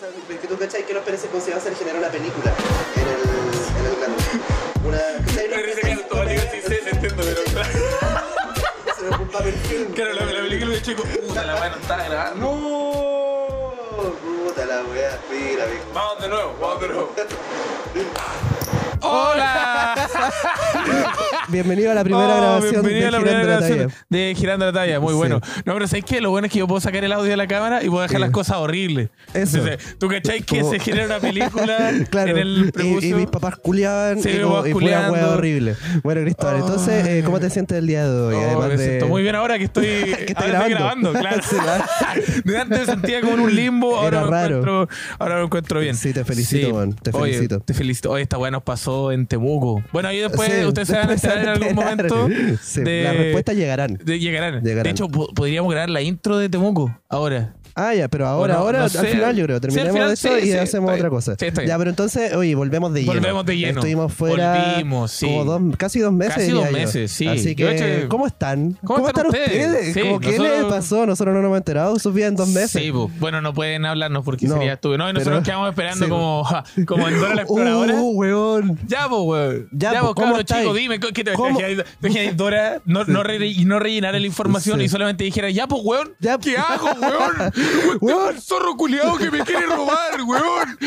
[0.00, 1.20] sea, que tú cachai que los Pérez
[1.76, 2.52] generar una película
[2.96, 3.20] en el,
[3.78, 3.92] en el.
[4.86, 5.00] Una.
[7.16, 7.62] pero.
[8.96, 9.92] Se me ocupa el film.
[9.92, 12.46] Claro, la, la película de Chico, puta, la weá no está grabando.
[12.46, 12.56] No,
[14.46, 15.64] puta la wea, mira.
[15.92, 17.14] Vamos de nuevo, vamos de nuevo.
[19.02, 20.08] ¡Hola!
[21.50, 24.66] Bienvenido a la primera Oh, grabación de a la Girando primera la grabación de Girando
[24.66, 25.00] la Talla.
[25.00, 25.16] Muy Sí.
[25.16, 25.40] bueno.
[25.64, 26.20] No, pero ¿sabes qué?
[26.20, 28.18] Lo bueno es que yo puedo sacar el audio de la cámara y puedo dejar
[28.18, 28.20] Sí.
[28.20, 29.08] las cosas horribles.
[29.34, 29.58] Eso.
[29.58, 33.26] Entonces, ¿Tú cachai que Como- se genera una película Claro, en el y- y, mis
[33.26, 35.76] papás culiaban Sí, y, como- y fue una hueá horrible.
[36.02, 38.34] Bueno, Cristóbal, entonces, eh, ¿cómo te sientes el día de hoy?
[38.34, 38.84] Oh, Además me de...
[38.86, 39.84] siento muy bien ahora que estoy,
[40.26, 41.12] Que ahora estoy grabando.
[41.12, 41.42] grabando, claro.
[42.60, 44.26] Antes me sentía como en un limbo, ahora, me.
[44.44, 44.88] Encuentro,
[45.18, 45.96] ahora me encuentro bien.
[45.96, 47.60] Sí, te felicito, man, te Oye, felicito.
[47.60, 48.10] te felicito.
[48.10, 49.82] Oye, esta weá nos pasó en Temuco.
[49.92, 52.28] Bueno, ahí después ustedes se van a en algún momento.
[52.62, 53.98] Sí, de- Las respuestas llegarán.
[54.02, 54.62] de- llegarán.
[54.62, 54.82] Llegarán.
[54.84, 57.54] De hecho, po- podríamos grabar la intro de Temuco ahora.
[57.88, 59.06] Ah, ya, pero ahora, Bueno, ahora, no al sé.
[59.06, 61.34] final yo creo, Sí, terminemos final, de eso sí, y sí, hacemos otra cosa.
[61.38, 63.12] Sí, ya, pero entonces, oye, volvemos de lleno.
[63.14, 63.78] Volvemos de lleno.
[63.80, 65.26] Estuvimos fuera Volvimos, sí.
[65.26, 66.34] como dos, casi dos meses.
[66.34, 66.72] Casi dos yo.
[66.72, 67.26] meses, sí.
[67.26, 68.76] Así que, ¿cómo están?
[68.84, 69.94] ¿Cómo están ustedes?
[69.94, 71.06] Sí, ¿Cómo, ¿Qué nosotros- les pasó?
[71.06, 72.82] Nosotros no nos hemos enterado sus vidas en dos meses.
[72.82, 73.10] Sí, po.
[73.18, 74.98] bueno, no pueden hablarnos porque No, sería estúpido.
[74.98, 76.10] No, y nosotros pero- quedamos esperando sí.
[76.10, 76.46] como,
[76.86, 77.94] como en Dora la Exploradora.
[78.00, 78.78] Uh, weón.
[78.86, 79.68] Ya, pues, weón.
[79.72, 83.78] Ya, pues, ¿cómo cabrón, chico, dime, ¿qué te imaginas Dora no, no, re- y no
[83.78, 84.84] rellenara la información Sí.
[84.84, 87.52] y solamente dijera, ya, pues, weón, ¿qué hago, weón?
[88.00, 88.20] Weón.
[88.20, 90.78] Weón, zorro culiado que me quiere robar, weón.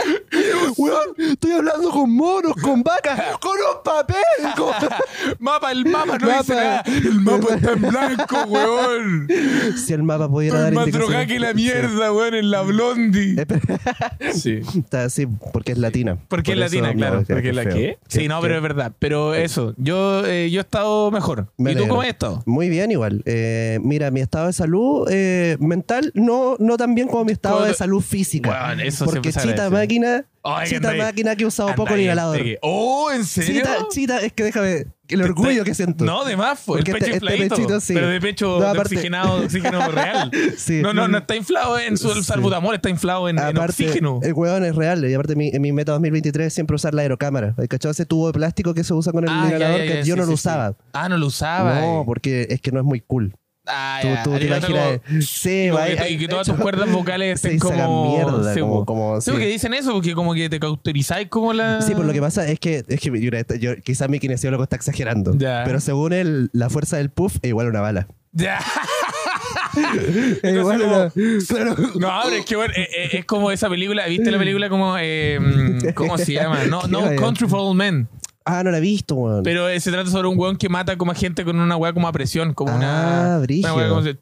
[0.77, 4.15] Weón, estoy hablando con monos, con vacas, con un papel.
[4.55, 4.73] con-
[5.39, 6.63] mapa, el mapa no dice Mapa.
[6.63, 6.83] nada.
[6.87, 9.27] El mapa está en blanco, weón.
[9.77, 13.35] Si el mapa pudiera Estoy dar más drogada que la mierda, weón, en la blondie.
[14.33, 14.43] Sí.
[14.43, 14.59] Sí.
[14.79, 16.17] Está así, porque es latina.
[16.27, 17.23] Porque es Por eso, latina, no, claro.
[17.27, 17.97] porque es la que.
[18.07, 18.91] Sí, Qué- no, qué- pero es verdad.
[18.99, 21.47] Pero eso, yo, eh, yo he estado mejor.
[21.57, 22.43] Me ¿Y tú cómo has estado?
[22.45, 23.21] Muy bien, igual.
[23.25, 27.63] Eh, mira, mi estado de salud eh, mental no, no tan bien como mi estado
[27.63, 28.65] de salud física.
[28.67, 32.41] Bueno, eso porque chita máquina, Ay, chita máquina que he usado poco el inhalador.
[32.61, 33.61] Oh, ¿en serio?
[33.61, 36.03] Chita, chita, es que déjame, el orgullo que siento.
[36.05, 37.55] No, de más, fue el pecho este- este infladito.
[37.55, 37.93] pechito, sí.
[37.93, 40.31] Pero de pecho No, de aparte- oxigenado, oxígeno real.
[40.57, 40.81] Sí.
[40.81, 42.23] No, no, no está inflado en su Sí.
[42.23, 44.19] salbutamol, está inflado en, oxígeno.
[44.23, 45.05] el hueón es real.
[45.09, 47.53] Y aparte, mi, en mi meta 2023 es siempre usar la aerocámara.
[47.57, 49.85] ¿Hay cachado ese tubo de plástico que se usa con el Ah, ya, inhalador?
[49.85, 50.75] ya, que yo no lo usaba.
[50.93, 51.79] Ah, no lo usaba.
[51.79, 52.03] No, eh.
[52.05, 53.33] porque es que no es muy cool.
[53.65, 54.65] Ah, Tú, tú te imaginas.
[55.07, 57.59] como- Sí, como va, que, hay- y que todas hecho, tus cuerdas vocales se estén
[57.59, 58.11] como.
[58.11, 61.81] mierda, Sí, como- como- Sí, porque dicen eso, porque como que te cauterizáis como la.
[61.81, 65.33] Sí, pues lo que pasa es que, es que yo- quizás mi kinesiólogo está exagerando.
[65.37, 65.63] Ya.
[65.65, 68.07] Pero según él, la fuerza del puff es igual a una bala.
[68.33, 68.59] Ya.
[70.43, 71.11] Es igual una-
[71.47, 71.75] Claro.
[71.95, 74.95] No, pero es que bueno, eh, eh, es como esa película, ¿viste la película como
[74.99, 76.65] eh, mm, ¿cómo se llama?
[76.65, 77.15] No, ¿Qué no?
[77.15, 78.07] Country for Old Men.
[78.45, 79.43] Ah, no la he visto, weón.
[79.43, 81.93] Pero eh, se trata sobre un weón que mata como a gente con una weá
[81.93, 83.73] como a presión, como Ah, una, brígido.
[83.73, 84.17] una weá como se-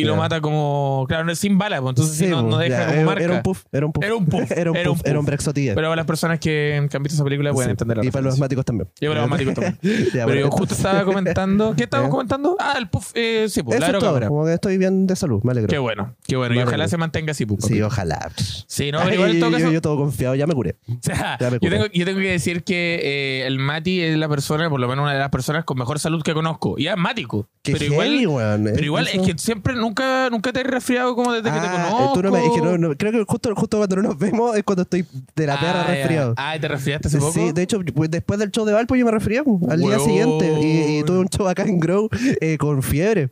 [0.00, 2.78] y lo mata como, claro, no es sin bala, pues, entonces sí, no, no deja
[2.78, 3.24] ya, como era, marca.
[3.24, 3.64] era un puff.
[3.72, 4.04] Era un puff.
[4.04, 5.06] Era un puff, era un era un puff.
[5.06, 5.26] Era un puff.
[5.26, 5.74] brexotilla.
[5.74, 8.22] Pero las personas que, que han visto esa película pueden Sí, entender la Y para
[8.24, 8.88] los asmáticos también.
[9.00, 9.78] Y para los asmáticos también.
[10.12, 11.74] Pero yo justo estaba comentando.
[11.76, 12.56] ¿Qué estábamos comentando?
[12.58, 14.00] Ah, el puff, eh, sí, pues, Eso la es todo.
[14.14, 14.28] aerocámara.
[14.28, 15.42] Como que estoy bien de salud.
[15.42, 15.68] Me alegro.
[15.68, 16.54] Qué bueno, qué bueno.
[16.54, 17.64] Y ojalá se mantenga así, pues.
[17.64, 18.30] Sí, ojalá.
[18.66, 19.72] Sí, no, Ay, pero igual en todo yo, caso.
[19.72, 20.34] yo todo confiado.
[20.34, 20.76] Ya me curé.
[20.88, 24.16] O sea, Ya me yo, tengo, yo tengo que decir que eh, el Mati es
[24.16, 26.74] la persona, por lo menos una de las personas con mejor salud que conozco.
[26.78, 27.48] Y es asmático.
[27.62, 29.89] Qué pero igual, pero igual es que siempre nunca,
[30.30, 32.12] nunca te has resfriado como desde que te conozco.
[32.14, 34.56] tú no me- es que no- no- creo que justo, justo cuando no nos vemos
[34.56, 35.06] es cuando estoy
[35.36, 36.34] de la perra Ah, resfriado.
[36.36, 37.32] Ah, ¿te resfriaste hace poco?
[37.32, 39.98] Sí, de hecho, pues, después del show de Valpo yo me resfrié pues, al día
[39.98, 42.08] siguiente y, y tuve un show acá en Grow
[42.40, 43.30] eh, con fiebre.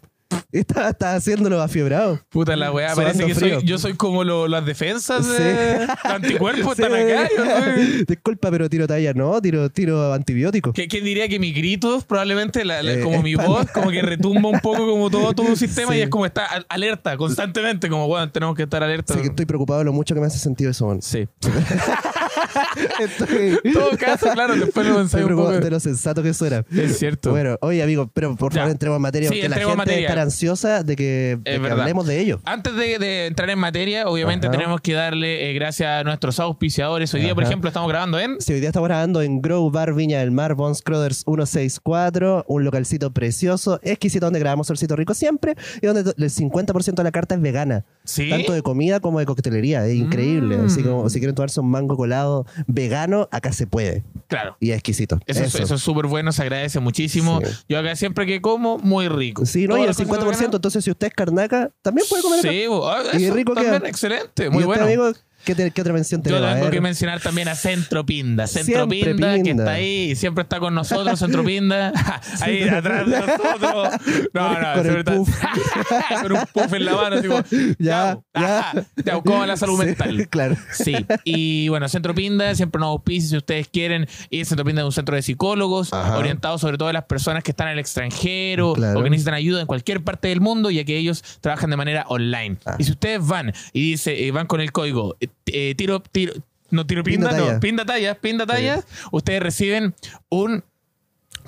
[0.50, 2.18] Estaba, estaba haciéndolo afiebrado.
[2.30, 5.42] Puta la weá, parece que soy, yo soy como lo- las defensas Sí.
[5.42, 6.82] de anticuerpos Sí.
[6.82, 7.28] están acá.
[7.36, 10.72] yo Disculpa, pero tiro talla, no, tiro, tiro antibiótico.
[10.72, 14.00] ¿Qué- ¿Quién diría que mi grito, probablemente, la- la- Eh, como mi voz, como que
[14.00, 15.98] retumba un poco como todo tu sistema Sí.
[15.98, 19.12] y es como está al- alerta constantemente, como, bueno, tenemos que estar alerta.
[19.12, 21.02] Así que estoy preocupado de lo mucho que me hace sentido eso, man.
[21.02, 21.28] Sí.
[23.00, 25.52] Estoy, todo caso, claro, después lo ensayo un poco.
[25.52, 26.64] de lo sensato que eso era.
[26.74, 27.30] Es cierto.
[27.30, 28.60] Bueno, oye, amigo, pero por Ya.
[28.60, 30.08] favor entremos en materia Sí, porque la gente en materia.
[30.08, 32.40] está ansiosa de que, de hablemos de ello.
[32.44, 34.56] Antes de, de entrar en materia, obviamente Ajá.
[34.56, 37.12] tenemos que darle eh, gracias a nuestros auspiciadores.
[37.14, 38.40] Hoy día, por ejemplo, estamos grabando en...
[38.40, 42.64] Sí, hoy día estamos grabando en Grow Bar Viña del Mar, Bones Crothers 164, un
[42.64, 47.34] localcito precioso, exquisito, donde grabamos solcito rico siempre y donde el 50% de la carta
[47.34, 47.84] es vegana.
[48.04, 48.30] Sí.
[48.30, 50.56] Tanto de comida como de coctelería, es increíble.
[50.58, 50.66] Mm.
[50.66, 54.04] Así como si quieren tomarse un mango colado vegano, acá se puede.
[54.28, 54.56] Claro.
[54.60, 55.18] Y es exquisito.
[55.26, 57.40] Eso, es- eso es súper bueno, se agradece muchísimo.
[57.44, 57.52] Sí.
[57.68, 59.46] Yo acá siempre que como, muy rico.
[59.46, 59.74] Sí, ¿no?
[59.74, 62.40] Todas Y el las cosas 50%, veganas, entonces si usted es carnaca, también puede comer
[62.40, 62.48] acá.
[62.50, 64.84] Sí, bo- ah, Y eso rico también, excelente, Y muy usted, bueno.
[64.84, 65.12] amigo,
[65.48, 66.50] ¿Qué, te- qué otra mención Yo tenemos?
[66.50, 68.46] A tengo que mencionar también a Centro Pinda.
[68.46, 71.90] Centro Siempre Pinda, que está ahí, siempre está con nosotros, Centro Pinda.
[72.42, 73.88] ahí atrás de nosotros.
[74.34, 75.30] No, no, Con el puff.
[76.22, 77.42] con un puff en la mano, como,
[77.78, 79.20] Ya, ya, ya.
[79.22, 80.28] ¿cómo va la salud Sí, mental?
[80.28, 80.56] Claro.
[80.70, 84.44] Sí, y bueno, Centro Pinda siempre nos auspicia si ustedes quieren ir.
[84.44, 87.68] Centro Pinda es un centro de psicólogos orientado sobre todo a las personas que están
[87.68, 91.24] en el extranjero o que necesitan ayuda en cualquier parte del mundo, ya que ellos
[91.40, 92.58] trabajan de manera online.
[92.66, 92.76] Ah.
[92.78, 95.16] Y si ustedes van y dice, eh, van con el código
[95.46, 96.34] eh, tiro, tiro,
[96.70, 97.54] no tiro pinda, Pinda talla.
[97.54, 99.94] no, pinda tallas, pinda tallas, ustedes reciben
[100.28, 100.64] un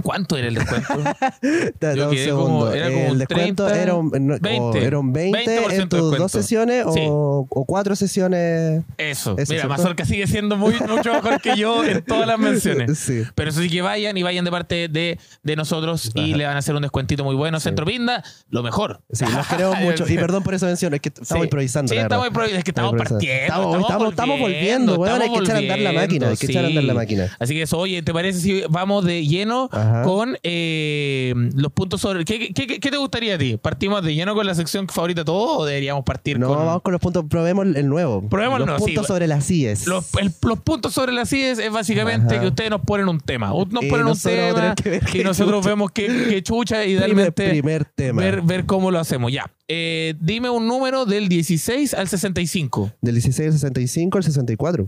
[0.02, 0.94] ¿Cuánto era el descuento?
[1.81, 2.73] Da- un como- segundo.
[2.75, 5.88] era como el descuento 30, era un, no, o 20, era un 20 20% en
[5.88, 7.00] tus dos sesiones Sí.
[7.08, 8.82] o, o cuatro sesiones.
[8.99, 9.35] Eso.
[9.38, 9.67] Eso, Mira.
[9.69, 12.99] Mazorca sigue siendo muy, mucho mejor que yo en todas las menciones.
[13.11, 13.23] Sí.
[13.35, 16.56] Pero eso sí que vayan y vayan de parte de, de nosotros y le van
[16.56, 17.58] a hacer un descuentito muy bueno.
[17.61, 19.00] Centro Pinda, lo mejor.
[19.12, 20.06] Sí, los queremos mucho.
[20.06, 21.44] Y perdón por esa mención, es que estamos Sí.
[21.44, 21.93] improvisando.
[21.93, 23.20] Sí, estamos, improvis- es que estamos partiendo.
[23.25, 23.62] improvisando.
[23.70, 26.64] Estamos- estamos- estamos volviendo, weón, hay que echar a andar la máquina, hay que echar
[26.64, 27.37] a andar la máquina.
[27.38, 29.90] Así que eso, oye, ¿te parece si vamos de lleno Ajá.
[30.05, 32.25] Con eh, los puntos sobre...
[32.25, 33.57] ¿Qué, qué, te gustaría a ti?
[33.57, 36.59] ¿Partimos de lleno con la sección favorita todo o deberíamos partir No, con...
[36.59, 37.25] vamos con los puntos.
[37.29, 38.23] Probemos el nuevo.
[38.29, 39.87] Probemos el los puntos sobre las CIES.
[39.87, 42.41] Los, el- los puntos sobre las CIES es básicamente Ajá.
[42.43, 43.49] que ustedes nos ponen un tema.
[43.49, 45.69] Nos ponen un tema que y nosotros chucha.
[45.71, 48.23] vemos qué chucha y primer, primer tema.
[48.23, 49.33] ver, ver cómo lo hacemos.
[49.33, 49.51] Ya.
[49.69, 52.91] Eh, dime un número del 16 al 65.
[53.01, 54.87] Del 16 al 65 al 64.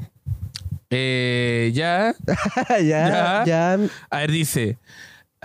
[0.94, 2.14] Eh, ya.
[2.68, 3.44] ya, Ya.
[3.46, 3.78] ya.
[4.10, 4.78] A ver, dice.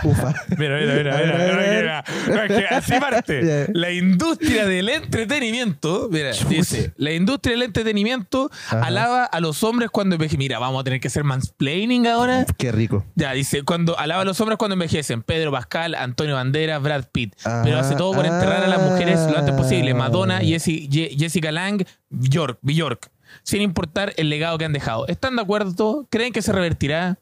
[0.04, 0.32] Ufa.
[0.60, 2.04] Mira, mira, mira, mira, mira,
[2.48, 2.70] mira.
[2.70, 3.68] Así parte.
[3.74, 8.86] La industria del entretenimiento, mira, dice, la industria del entretenimiento Ajá.
[8.86, 10.38] alaba a los hombres cuando envejecen.
[10.38, 12.46] Mira, vamos a tener que hacer mansplaining ahora.
[12.60, 13.06] Qué rico.
[13.16, 15.24] Ya, dice, cuando alaba a los hombres cuando envejecen.
[15.24, 17.34] Pedro Pascal, Antonio Banderas, Brad Pitt.
[17.44, 19.92] Ah, Pero hace todo por enterrar a las mujeres lo antes posible.
[19.92, 19.96] ah.
[19.96, 23.10] Madonna, Jessica Lang, Bjork, Bjork.
[23.44, 25.08] Sin importar el legado que han dejado.
[25.08, 26.08] ¿Están de acuerdo?
[26.10, 27.18] ¿Creen que se revertirá?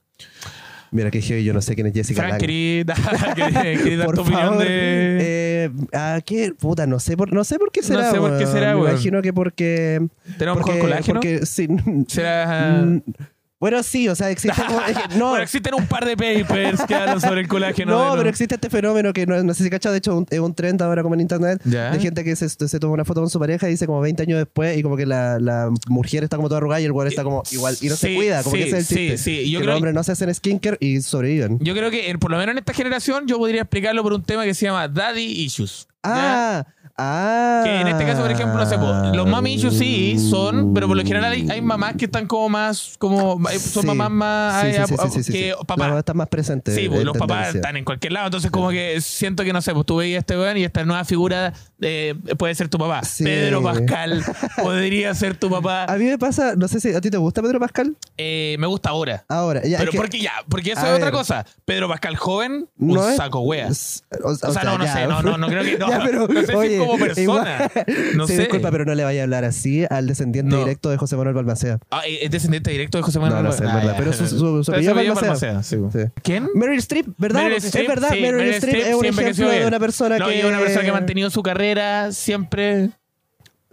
[0.91, 2.41] Mira que heavy, yo no sé quién es Jessica Frank, Lange.
[2.45, 2.95] querida,
[3.35, 5.17] querida, querida, Por tu opinión favor, de...
[5.65, 6.53] eh, ¿a qué?
[6.57, 8.11] Puta, no sé por, no sé por qué No será.
[8.11, 8.91] sé por qué será, Me weón.
[8.91, 10.07] imagino que porque.
[10.37, 11.19] ¿Tenemos porque, mejor colágeno?
[11.19, 11.67] Porque, sí.
[12.07, 12.85] ¿Será...?
[13.57, 14.81] Bueno, sí, o sea, existe como.
[14.81, 17.91] es que no, Bueno, existen un par de papers que hablan sobre el colágeno.
[18.09, 20.39] no, pero existe este fenómeno que no, no sé si cachado, de hecho un- es
[20.39, 21.89] un trend ahora como en internet, Ya.
[21.91, 24.23] de gente que se, se toma una foto con su pareja y dice como 20
[24.23, 27.07] años después y como que la, la mujer está como toda arrugada y el güey
[27.07, 29.07] está como igual y no se Sí, cuida, como sí, que ese es el sí,
[29.07, 29.17] chiste.
[29.17, 31.57] sí, yo que creo los hombres no se hacen skincare y sobreviven.
[31.61, 34.23] Yo creo que, en- por lo menos en esta generación, yo podría explicarlo por un
[34.23, 35.87] tema que se llama Daddy Issues.
[36.03, 36.67] ¿ya?
[36.97, 37.61] Ah, ah.
[37.65, 38.77] Que en este caso, por ejemplo, no sé,
[39.17, 42.47] los mami issues sí son, pero por lo general hay, hay mamás que están como
[42.49, 43.87] más, como, eh, son Sí.
[43.87, 45.65] mamás más Sí, sí, sí, ap- sí, sí, que sí.
[45.65, 45.97] Papás.
[45.97, 46.73] está más presente.
[46.73, 47.59] Sí, pues, en los papás tendencia.
[47.59, 50.19] están en cualquier lado, entonces como que siento que, no sé, pues tú veías a
[50.19, 53.03] este weón y esta nueva figura eh, puede ser tu papá.
[53.03, 53.23] Sí.
[53.25, 54.23] Pedro Pascal
[54.63, 55.83] podría ser tu papá.
[55.85, 57.95] A mí me pasa, no sé si a ti te gusta Pedro Pascal.
[58.17, 59.25] Eh, me gusta ahora.
[59.27, 61.13] Ahora, ya, Pero que- porque ya, porque eso a es otra ver.
[61.13, 61.45] cosa.
[61.65, 63.67] Pedro Pascal joven, un no es- saco wea.
[63.67, 64.93] es- O, sea, no, no ya.
[64.93, 67.21] sé, no, no, no creo que- no, Ya, pero, no sé si oye, como persona.
[67.23, 67.71] igual-
[68.15, 68.39] No sí, sé.
[68.41, 70.59] disculpa, pero no le vaya a hablar así al descendiente No.
[70.59, 71.79] directo de José Manuel Balmaceda.
[71.91, 73.43] Ah, es descendiente directo de José Manuel.
[73.43, 73.97] No, no sé, es verdad, ya.
[73.97, 75.51] pero su- su- su Pero apellido apellido Balmaceda.
[75.53, 75.99] Balmaceda, sí.
[76.05, 76.11] Sí.
[76.23, 76.47] ¿Quién?
[76.55, 77.43] Meryl Streep, ¿verdad?
[77.43, 80.39] Meryl es verdad, Meryl, Meryl Streep es un ejemplo de una persona que...
[80.39, 82.89] es una persona que ha mantenido su carrera siempre.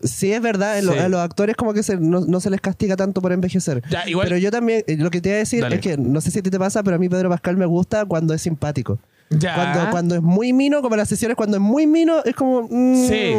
[0.02, 0.88] Sí, es verdad, Sí.
[0.98, 3.82] a los actores como que se- no, no se les castiga tanto por envejecer.
[3.88, 4.26] Ya, igual.
[4.26, 5.76] Pero yo también, eh, lo que te iba a decir Dale.
[5.76, 7.66] es que, no sé si a ti te pasa, pero a mí Pedro Pascal me
[7.66, 8.98] gusta cuando es simpático.
[9.38, 9.54] Ya.
[9.54, 12.68] Cuando, cuando es muy mino, como las sesiones, cuando es muy mino, es como...
[12.70, 13.34] mm, Sí.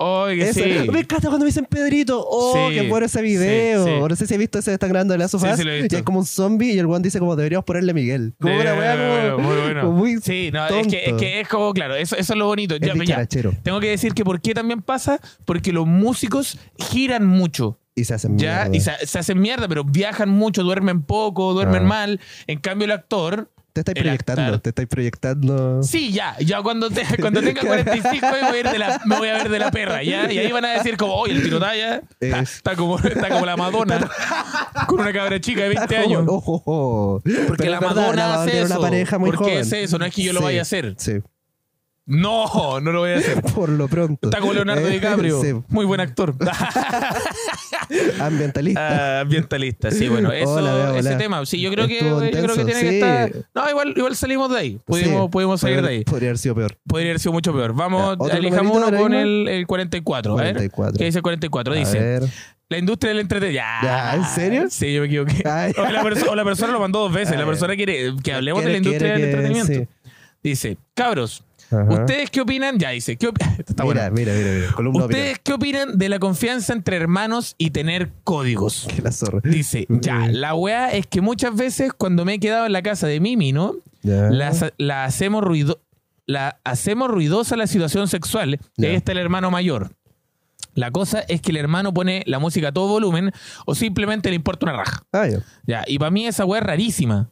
[0.00, 0.60] Oye, Eso.
[0.62, 0.88] sí.
[0.92, 2.24] Me encanta cuando me dicen Pedrito.
[2.24, 3.84] Oh, Sí, qué bueno ese video.
[3.84, 3.98] sí, sí.
[4.08, 5.24] No sé si has visto ese, están grabando de lo
[5.72, 8.32] he Y hay como un zombie y el one dice como deberíamos ponerle Miguel.
[8.40, 9.80] Como De- una weá como, muy bueno.
[9.80, 12.46] como muy sí, no, es que, es que es como, claro, eso, eso es lo
[12.46, 12.76] bonito.
[12.76, 13.00] Es Ya, ya.
[13.00, 13.52] dicharachero.
[13.64, 17.80] Tengo que decir que por qué también pasa, porque los músicos giran mucho.
[17.96, 18.76] Y se hacen Ya, mierda.
[18.76, 21.88] y se, se hacen mierda, pero viajan mucho, duermen poco, duermen Ah.
[21.88, 22.20] mal.
[22.46, 23.50] En cambio, el actor.
[23.84, 25.82] Te estáis proyectando, te estáis proyectando.
[25.82, 29.16] Sí, ya, ya cuando, te- cuando tenga 45 me voy, a ir de la, me
[29.18, 30.30] voy a ver de la perra, ¿ya?
[30.32, 33.46] Y ahí van a decir como, oye, el tirotalla está, Es- está como, está como
[33.46, 34.10] la Madonna
[34.86, 36.24] con una cabra chica de 20 años.
[36.26, 38.66] Porque la verdad, Madonna la hace eso.
[38.74, 39.58] una pareja muy Porque joven.
[39.60, 40.94] es eso, no es que yo lo Sí, vaya a hacer.
[40.98, 41.12] Sí,
[42.10, 43.42] No, no lo voy a hacer.
[43.54, 44.28] por lo pronto.
[44.28, 45.42] Está como Leonardo Eh, DiCaprio.
[45.42, 46.34] Sí, Muy buen actor.
[48.20, 49.18] ambientalista.
[49.18, 51.44] Ah, ambientalista, sí, bueno, eso, Hola, ese tema.
[51.46, 53.32] Sí, yo creo que, yo creo que tiene que estar.
[53.54, 54.80] No, igual, igual salimos de ahí.
[54.84, 56.04] Pudimos, Sí, pudimos salir de ahí.
[56.04, 56.78] Podría haber sido peor.
[56.86, 57.74] Podría haber sido mucho peor.
[57.74, 60.32] Vamos, Ya, ¿otro elijamos uno con el, el 44.
[60.32, 60.54] A ver.
[60.54, 60.98] 44.
[60.98, 61.72] ¿Qué dice el 44?
[61.72, 62.22] A Dice: ver.
[62.70, 63.64] La industria del entretenimiento.
[63.82, 64.64] Ya, ¿en serio?
[64.70, 65.42] Sí, yo me equivoqué.
[65.48, 65.72] Ay.
[65.78, 67.38] O, la perso- o la persona lo mandó dos veces.
[67.38, 69.90] La persona quiere que hablemos de la industria quiere del entretenimiento.
[70.42, 72.00] Dice: Cabros, Ajá.
[72.00, 72.78] ¿Ustedes qué opinan?
[72.78, 73.16] Ya dice.
[73.16, 74.72] ¿qué está mira, mira, mira, mira.
[74.72, 78.86] Columna de ¿Ustedes qué opinan de la confianza entre hermanos y tener códigos?
[78.94, 79.40] Que la zorra.
[79.44, 83.06] Dice, ya, la weá es que muchas veces cuando me he quedado en la casa
[83.06, 83.76] de Mimi, ¿no?
[84.02, 85.80] La, la hacemos ruido,
[86.26, 88.58] la hacemos ruidosa la situación sexual.
[88.76, 88.90] Ya.
[88.90, 89.92] está el hermano mayor.
[90.74, 93.32] La cosa es que el hermano pone la música a todo volumen
[93.66, 95.02] o simplemente le importa una raja.
[95.12, 95.40] Ah, ya.
[95.66, 97.30] Ya, y para mí esa weá es rarísima.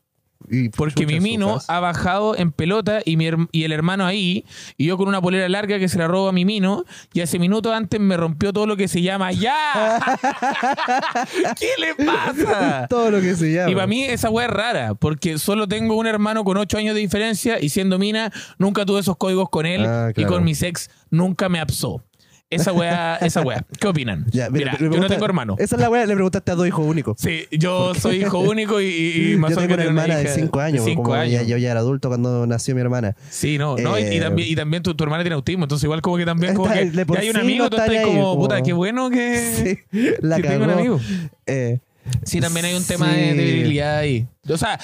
[0.48, 4.06] Y Porque chucha, mi mino su ha bajado en pelota y, mi y el hermano
[4.06, 4.44] ahí,
[4.76, 7.38] y yo con una polera larga que se la robo a mi mino, y hace
[7.38, 10.00] minutos antes me rompió todo lo que se llama ¡Ya!
[11.58, 12.86] ¿Qué le pasa?
[12.88, 13.70] Todo lo que se llama.
[13.70, 16.94] Y para mí esa weá es rara, porque solo tengo un hermano con 8 años
[16.94, 20.52] de diferencia y siendo mina, nunca tuve esos códigos con él Ah, y con mi
[20.52, 22.02] ex nunca me absó.
[22.48, 23.64] Esa weá, esa weá.
[23.80, 24.24] ¿Qué opinan?
[24.30, 25.56] Ya, Mira, me yo no tengo hermano.
[25.58, 27.16] Esa es la weá, le preguntaste a dos hijos únicos.
[27.18, 28.86] Sí, yo soy hijo único y,
[29.32, 31.32] y, más Yo tengo una hermana de hija 5 años, cinco como años.
[31.32, 33.16] Ya, yo ya era adulto cuando nació mi hermana.
[33.30, 35.82] Sí, no, no y- y, Eh, también, y también tu, tu hermana tiene autismo, entonces
[35.84, 38.04] igual como que también como que ya hay un sí amigo, no tú está estás
[38.06, 41.00] como, como- puta, qué bueno que Sí, la que tengo un amigo.
[41.46, 41.80] Eh,
[42.22, 43.20] Sí, también hay un tema Sí.
[43.20, 44.28] de, de virilidad ahí.
[44.48, 44.78] O sea,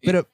[0.00, 0.28] pero.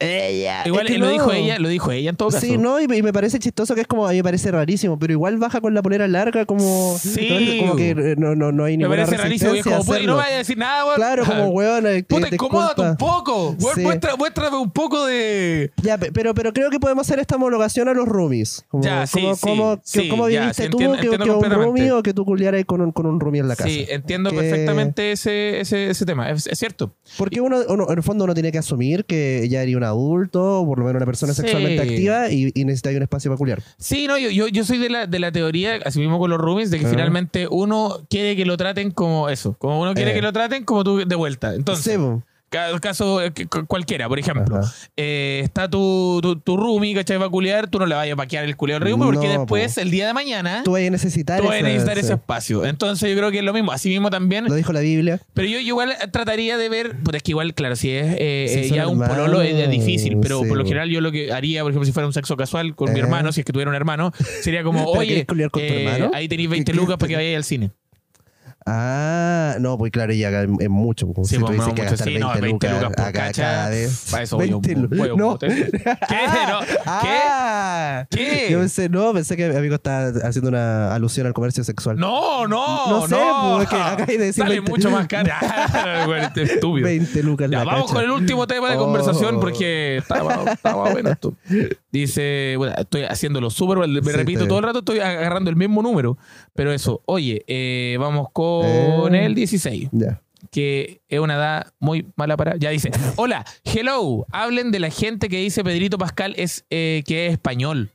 [0.00, 0.62] Ella.
[0.64, 1.12] igual es que lo no.
[1.12, 2.46] dijo ella, lo dijo ella en todo caso.
[2.46, 4.50] Sí, no, y me, y me parece chistoso que es como, a mí me parece
[4.52, 6.96] rarísimo, pero igual baja con la polera larga como...
[6.98, 7.58] Sí.
[7.60, 9.54] Como que eh, no, no, no hay Me ninguna parece rarísimo.
[9.56, 10.96] Y como, y no vaya a decir nada, weón.
[10.96, 11.86] Claro, como weón.
[11.88, 13.56] eh, Puta, incomódate un poco.
[13.58, 13.80] Weón, Sí.
[13.82, 15.72] muestra- muéstrame un poco de.
[15.82, 18.64] Ya, pe- pero, pero creo que podemos hacer esta homologación a los roomies.
[18.68, 21.40] Como, Ya, sí, como, sí, como, sí, ¿Cómo ya, viviste sí, tú entiendo- que, entiendo
[21.40, 23.68] que un roomie o que tú culiaras con un, con un roomie en la casa?
[23.68, 26.30] Sí, entiendo Que- perfectamente ese, ese, ese tema.
[26.30, 26.94] Es, es cierto.
[27.16, 30.60] Porque uno, uno, en el fondo uno tiene que asumir que ya eres un adulto,
[30.60, 31.42] o por lo menos una persona Sí.
[31.42, 33.62] sexualmente activa y, y necesitas un espacio para culiar.
[33.78, 36.38] Sí, no, yo, yo, yo soy de la, de la teoría, así mismo con los
[36.40, 39.54] roomies, de que finalmente uno quiere que lo traten como eso.
[39.58, 40.14] Como uno quiere Eh.
[40.14, 41.54] que lo traten como tú de vuelta.
[41.54, 43.32] Entonces, ca- caso eh,
[43.66, 44.60] cualquiera, por ejemplo,
[44.96, 47.18] eh, está tu, tu, tu roomie, ¿cachai?
[47.18, 49.74] Va a culiar, tú no le vayas a paquear el culiado al roomie porque después,
[49.74, 49.80] po.
[49.80, 52.64] el día de mañana, tú vas a necesitar, tú a necesitar ese espacio.
[52.64, 53.72] Entonces, yo creo que es lo mismo.
[53.72, 54.44] Así mismo también.
[54.46, 55.20] Lo dijo la Biblia.
[55.34, 58.72] Pero yo igual trataría de ver, pues es que igual, claro, si es eh, Si
[58.72, 61.62] eh, ya un pololo es, difícil, pero sí, por lo general yo lo que haría,
[61.62, 63.76] por ejemplo, si fuera un sexo casual con mi hermano, si es que tuviera un
[63.76, 67.36] hermano, sería como, ¿Pero oye, con tu ahí tenéis 20 ¿Qué- lucas para que vayáis
[67.36, 67.70] al cine.
[68.70, 71.10] Ah, no, pues claro, ya es mucho.
[71.12, 71.24] po.
[71.24, 73.00] Sí, si tú pues, dices no, que mucho, gastar sí, 20, no, 20 lucas por
[73.06, 74.06] acá- cacha, cada vez.
[74.10, 75.38] para eso voy a un- 20 lu- voy a un no.
[75.38, 75.48] ¿Qué?
[75.48, 76.76] No, ¿Qué?
[76.86, 78.48] Ah, ¿Qué?
[78.50, 81.96] Yo pensé, no, pensé que mi amigo estaba haciendo una alusión al comercio sexual.
[81.98, 84.70] No, no, No sé, pues, es que acabáis de decir Sale 20.
[84.70, 85.30] mucho más caro.
[86.06, 86.84] Güey, este estúpido.
[86.86, 87.94] 20 lucas Ya, la vamos cacha.
[87.94, 89.40] con el último tema de conversación Oh.
[89.40, 91.34] porque estaba, estaba bueno esto.
[91.90, 95.82] Dice, bueno, estoy haciéndolo súper, me Sí, repito todo el rato, estoy agarrando el mismo
[95.82, 96.18] número.
[96.54, 99.26] Pero eso, oye, eh, vamos con Eh.
[99.26, 100.20] el 16, Ya.
[100.50, 102.56] que es una edad muy mala para...
[102.56, 107.26] Ya dice, hola, hello, hablen de la gente que dice Pedrito Pascal es eh, que
[107.26, 107.90] es español.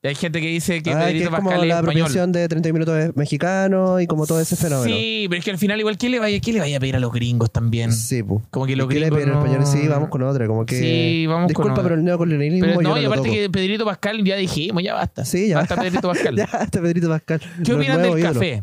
[0.00, 2.32] Y hay gente que dice que Ah, que Pedrito es como Pascal es la español.
[2.32, 4.84] de 30 minutos mexicano y como todo ese fenómeno.
[4.94, 6.94] Sí, pero es que al final igual, ¿qué le vaya, qué le vaya a pedir
[6.94, 7.90] a los gringos también?
[7.92, 8.44] Sí, pues.
[8.50, 9.66] Como que los ¿Qué le gringos piden en no- español?
[9.66, 10.46] Sí, vamos con otra.
[10.46, 10.76] Como que.
[10.78, 11.82] Sí, vamos con Disculpa, otra.
[11.82, 12.64] pero el neocolonialismo.
[12.66, 15.24] Pero yo no, y aparte que Pedrito Pascal ya dijimos, ya basta.
[15.24, 15.56] Sí, ya.
[15.56, 16.36] Basta Pedrito Pascal.
[16.36, 17.40] ya, hasta Pedrito Pascal.
[17.40, 18.32] ¿Qué Los opinas del ídolos.
[18.34, 18.62] café?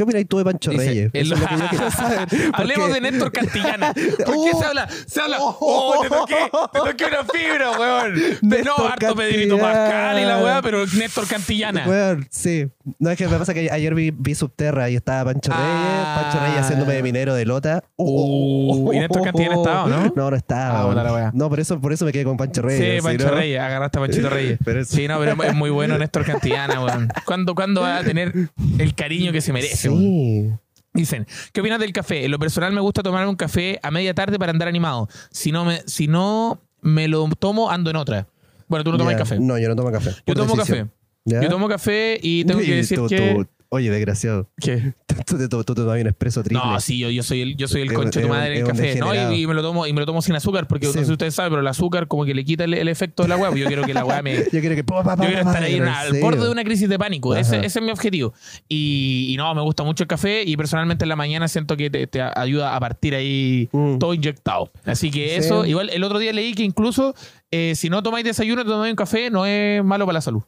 [0.00, 1.10] ¿Qué opinas tú de Pancho Dice, Reyes?
[1.12, 2.18] el- Eso es lo que yo quiero saber.
[2.54, 3.92] Hablemos Porque- de Néstor Cantillana.
[4.24, 4.58] ¿Por qué Oh.
[4.58, 4.88] se habla?
[5.06, 5.36] Se habla.
[5.40, 5.56] Oh.
[5.60, 6.36] Oh, te toqué,
[6.72, 8.14] te toqué una fibra, weón.
[8.40, 9.58] De no, harto Pedrito.
[9.58, 11.84] Pascal y la weá, pero Néstor Cantillana.
[11.84, 12.66] Bueno, sí.
[12.98, 15.58] No, es que me pasa que ayer vi, vi Subterra y estaba Pancho Ah.
[15.58, 17.84] Reyes, Pancho Reyes haciéndome de minero de lota.
[17.96, 20.12] Uh, y Néstor Cantillana estaba, ¿no?
[20.16, 20.80] No, no estaba.
[20.80, 21.30] Ah, wea.
[21.34, 23.02] no, por eso, por eso me quedé con Pancho Reyes.
[23.02, 23.34] Sí, Pancho ¿no?
[23.34, 24.58] Reyes, agarraste a Panchito Reyes.
[24.64, 27.12] Pero Sí, no, pero es muy bueno Néstor Cantillana, weón.
[27.26, 28.32] ¿Cuándo, ¿Cuándo va a tener
[28.78, 29.89] el cariño que se merece, weón?
[29.98, 30.50] Sí.
[30.92, 32.24] Dicen, ¿qué opinas del café?
[32.24, 35.08] En lo personal me gusta tomar un café a media tarde para andar animado.
[35.30, 38.26] Si no me, si no me lo tomo, ando en otra.
[38.66, 39.38] Bueno, tú no tomas café.
[39.38, 40.10] No, yo no tomo café.
[40.26, 40.90] Yo tomo decisión.
[41.26, 41.42] café.
[41.44, 43.34] Yo tomo café y tengo que decir tú- que...
[43.34, 44.50] tú- oye, desgraciado.
[44.60, 44.92] ¿Qué?
[45.26, 46.64] Tú te, tú te tomas un expreso triple.
[46.64, 48.70] No, sí, yo, yo soy el, yo soy el concho de tu madre del un
[48.70, 48.94] café.
[48.96, 49.14] ¿no?
[49.32, 50.92] Y, y me lo tomo, y me lo tomo sin azúcar, porque Sí.
[50.94, 53.22] no sé si ustedes saben, pero el azúcar como que le quita el, el efecto
[53.22, 53.54] de la hueá.
[53.54, 54.82] Yo quiero que la hueá me, Yo quiero que.
[54.82, 57.36] pa, pa, Yo quiero estar ahí en- en al borde de una crisis de pánico.
[57.36, 58.32] Ese, ese es mi objetivo.
[58.68, 61.90] Y, y no, me gusta mucho el café y personalmente en la mañana siento que
[61.90, 63.98] te, te ayuda a partir ahí Mm.
[63.98, 64.70] todo inyectado.
[64.84, 65.34] Así que Sí.
[65.46, 67.14] eso, igual el otro día leí que incluso
[67.50, 70.42] eh, si no tomáis desayuno, tomáis un café, no es malo para la salud.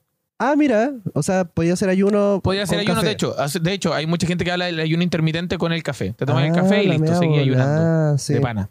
[0.44, 0.90] Ah, mira.
[1.14, 2.40] O sea, podía hacer ayuno.
[2.42, 3.06] Podía hacer ayuno, café.
[3.06, 3.34] de hecho.
[3.60, 6.14] De hecho, hay mucha gente que habla del ayuno intermitente con el café.
[6.16, 8.18] Te tomas el Ah, café y la listo, seguí ayunando.
[8.18, 8.34] sí.
[8.34, 8.68] De pana.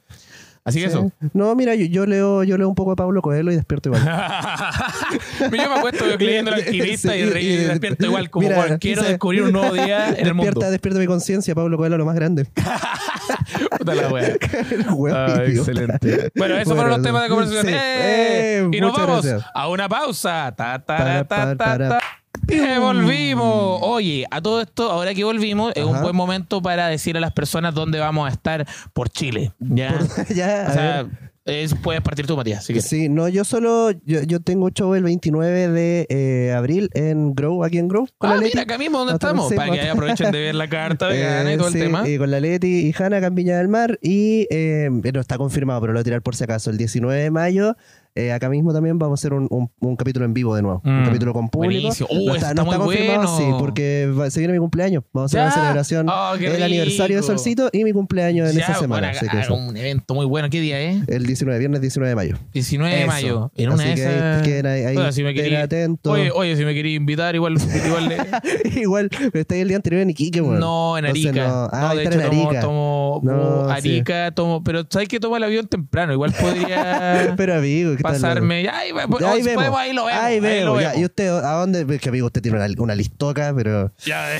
[0.63, 0.96] Así que Sí.
[0.98, 1.12] eso.
[1.34, 4.04] No, mira, yo, yo leo yo leo un poco de Pablo Coelho y despierto igual.
[5.42, 9.01] Yo me acuesto leyendo el alquimista y, Sí, re- y despierto igual, como mira, quiero
[9.01, 10.44] descubrir un nuevo día en el mundo.
[10.51, 12.46] Despierta, despierta mi conciencia, Pablo Coelho, lo más grande.
[13.78, 14.36] Puta la wea.
[15.13, 16.32] Ah, excelente.
[16.36, 17.66] Bueno, esos fueron los temas de conversación.
[17.66, 17.74] Sí.
[17.74, 18.60] ¡Eh!
[18.60, 19.51] Eh, y nos muchas vamos gracias.
[19.54, 20.54] a una pausa.
[20.56, 22.00] Ta, ta, ta, ta.
[22.48, 23.80] ¡Eh, volvimos.
[23.82, 26.04] Oye, a todo esto, ahora que volvimos, es un Ajá.
[26.04, 29.54] buen momento para decir a las personas dónde vamos a estar por Chile.
[29.60, 30.00] ¿ya?
[30.30, 31.30] ya, o a sea, ver.
[31.45, 32.63] Es- puedes partir tú, Matías.
[32.65, 32.79] Si.
[32.81, 37.63] Sí, no, yo solo, yo, yo tengo show el 29 de eh, abril en Grow,
[37.63, 40.31] aquí en Grow, con Ah, la mira, acá mismo donde Otra- estamos, para que aprovechen
[40.31, 42.07] de ver la carta vegana y Eh, todo el sí, tema.
[42.07, 43.98] Y con la Leti y Hanna acá en Viña del Mar.
[44.01, 46.69] Y eh, no está confirmado, pero lo voy a tirar por si acaso.
[46.69, 47.75] El 19 de mayo,
[48.15, 50.82] eh, acá mismo también vamos a hacer un, un- un capítulo en vivo de nuevo.
[50.84, 51.89] Un Mm, capítulo con público.
[52.10, 53.38] Uh, no está, está no está muy confirmado, bueno.
[53.38, 55.03] sí, porque va- se viene mi cumpleaños.
[55.13, 56.10] Vamos a hacer una celebración.
[56.10, 57.24] Oh, qué el aniversario de.
[57.24, 59.08] Solcito y mi cumpleaños en Ya, esa semana.
[59.08, 59.53] bueno, así que eso.
[59.56, 60.50] un evento muy bueno.
[60.50, 61.08] ¿Qué día es?
[61.08, 62.38] El 19, viernes 19 de mayo.
[62.53, 63.51] 19 de mayo.
[63.56, 64.41] En una Así de que esas.
[64.44, 66.12] queden ahí- ahí Oye, si me quería- atentos.
[66.13, 68.18] Oye, oye, si me quería invitar, igual, igual le-
[68.82, 70.60] Igual, pero está ahí el día anterior en Iquique, weón.
[70.60, 71.48] No, en Entonces Arica.
[71.48, 72.62] no- Ah, no, de estar hecho, en tomo, Arica.
[72.62, 73.72] tomo No, uh, sí.
[73.72, 74.63] Arica, tomo.
[74.63, 76.13] Pero ¿sabes que tomo el avión temprano?
[76.13, 78.22] Igual podría Pero amigo, ¿qué tal?
[78.22, 78.63] pasarme.
[78.63, 79.55] Ya, ahí, Ya, ahí vemos.
[79.55, 80.22] podemos, ahí lo vemos.
[80.24, 80.81] Ahí ahí lo vemos.
[80.81, 80.96] ya.
[81.00, 81.86] ¿Y usted a dónde?
[81.96, 83.93] Es que amigo, usted tiene una, una listoca, pero.
[84.05, 84.27] Ya,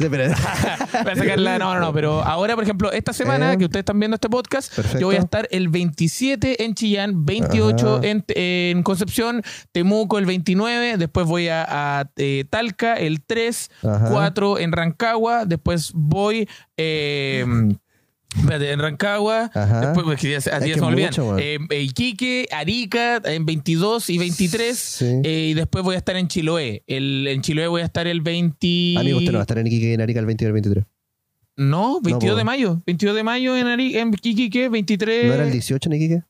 [0.00, 1.58] Sí, pero- Voy a sacarla.
[1.58, 1.92] No, no, no.
[1.92, 3.58] Pero ahora, por ejemplo, esta semana Eh.
[3.58, 4.98] que ustedes están viendo este podcast, Perfecto.
[4.98, 8.06] yo voy a estar el 27 en Chillán, 28 Ajá.
[8.06, 14.08] en, en Concepción, Temuco el 29, después voy a, a, eh, Talca el 3, Ajá.
[14.10, 16.48] 4 en Rancagua, después voy.
[16.78, 17.44] Eh,
[18.48, 19.80] en Rancagua, Ajá.
[19.80, 21.10] después pues, que ya, se- ya me olvidan.
[21.10, 21.36] mucho.
[21.38, 24.78] Eh, Iquique, Arica en 22 y 23.
[24.78, 25.04] Sí.
[25.24, 26.82] eh, y después voy a estar en Chiloé.
[26.86, 28.94] El, en Chiloé voy a estar el 20.
[28.98, 30.52] Amigo, usted no va a estar en Iquique y en Arica el 22 y el
[30.52, 30.84] 23.
[31.56, 32.38] No, 22 po.
[32.38, 32.82] de mayo.
[32.86, 35.26] 22 de mayo en, Ari, en Iquique, 23.
[35.26, 36.22] ¿No era el 18 en Iquique?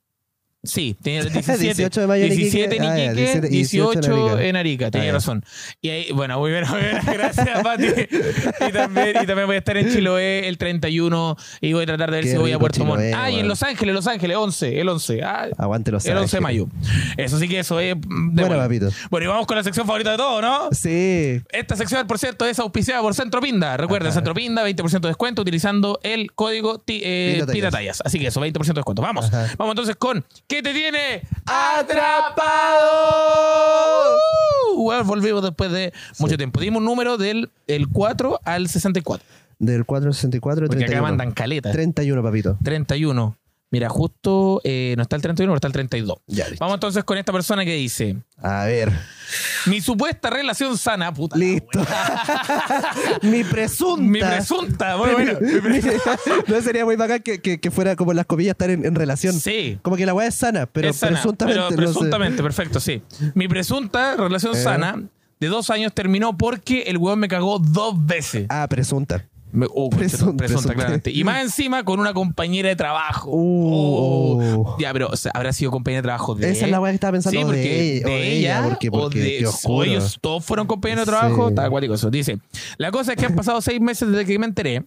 [0.62, 1.62] Sí, tenía el 17.
[1.74, 2.50] 18 de mayo en Iquique.
[2.68, 4.44] 17 en Ah, Iquique, 17 18 en Arica.
[4.48, 5.44] en Arica, tenía Ah, razón.
[5.80, 7.86] Y ahí, bueno, muy bien, muy bien, gracias, Pati.
[7.86, 12.10] Y también, y también voy a estar en Chiloé el 31 y voy a tratar
[12.10, 13.00] de ver Qué si voy a Puerto Montt.
[13.16, 13.48] Ah, y en.
[13.48, 15.22] Los Ángeles, Los Ángeles, 11, el 11.
[15.22, 16.66] Ah, Aguante los el 11 de mayo.
[17.16, 17.94] Eso sí que eso es.
[17.94, 18.62] de Bueno, buena.
[18.64, 18.90] papito.
[19.10, 20.68] Bueno, y vamos con la sección favorita de todo, ¿no?
[20.72, 21.40] Sí.
[21.50, 23.76] Esta sección, por cierto, es auspiciada por Centro Pinda.
[23.78, 28.02] Recuerden, Centro Pinda, 20% de descuento utilizando el código eh, Tallas.
[28.04, 29.00] Así que eso, 20% de descuento.
[29.02, 29.26] Vamos.
[29.26, 29.48] Ajá.
[29.56, 32.40] Vamos entonces con ¿Qué te tiene ¡Atrapado!
[34.74, 36.58] Uh, bueno, volvimos después de mucho tiempo.
[36.58, 39.24] Dimos un número del el 4 al 64.
[39.60, 41.06] Del 464 al Porque 31.
[41.06, 41.70] acá mandan caleta.
[41.70, 42.58] 31, papito.
[42.64, 43.36] 31.
[43.72, 46.18] Mira, justo eh, no está el 31, pero está el 32.
[46.26, 46.46] Ya.
[46.58, 48.92] Vamos entonces con esta persona que dice: A ver.
[49.66, 51.36] Mi supuesta relación sana, puta.
[51.38, 51.78] Listo.
[53.22, 54.02] Mi presunta.
[54.02, 55.38] Mi presunta, bueno.
[55.40, 56.18] mi presunta.
[56.48, 59.34] no sería muy bacán que, que, que fuera como las comillas estar en, en relación.
[59.34, 59.78] Sí.
[59.82, 61.60] Como que la weá es sana, pero es sana, presuntamente.
[61.60, 61.76] pero no sé.
[61.76, 63.02] presuntamente, perfecto, sí.
[63.34, 64.62] Mi presunta relación Eh.
[64.62, 65.02] sana
[65.38, 68.46] de dos años terminó porque el weón me cagó dos veces.
[68.48, 69.26] Ah, presunta.
[69.52, 71.10] Me- oh, Presun- presunta, claramente.
[71.10, 73.30] Y más encima con una compañera de trabajo.
[73.30, 74.76] Uh, Oh.
[74.78, 76.94] Ya, pero o sea, habrá sido compañera de trabajo de Esa es la weá que
[76.96, 77.38] estaba pensando.
[77.38, 81.06] Sí, porque de ella, o de ella, porque, o de o ellos todos fueron compañeros
[81.06, 81.44] de trabajo.
[81.44, 81.48] Sí.
[81.50, 82.10] Está acuático eso.
[82.10, 82.38] Dice,
[82.78, 84.84] la cosa es que han pasado seis meses desde que me enteré.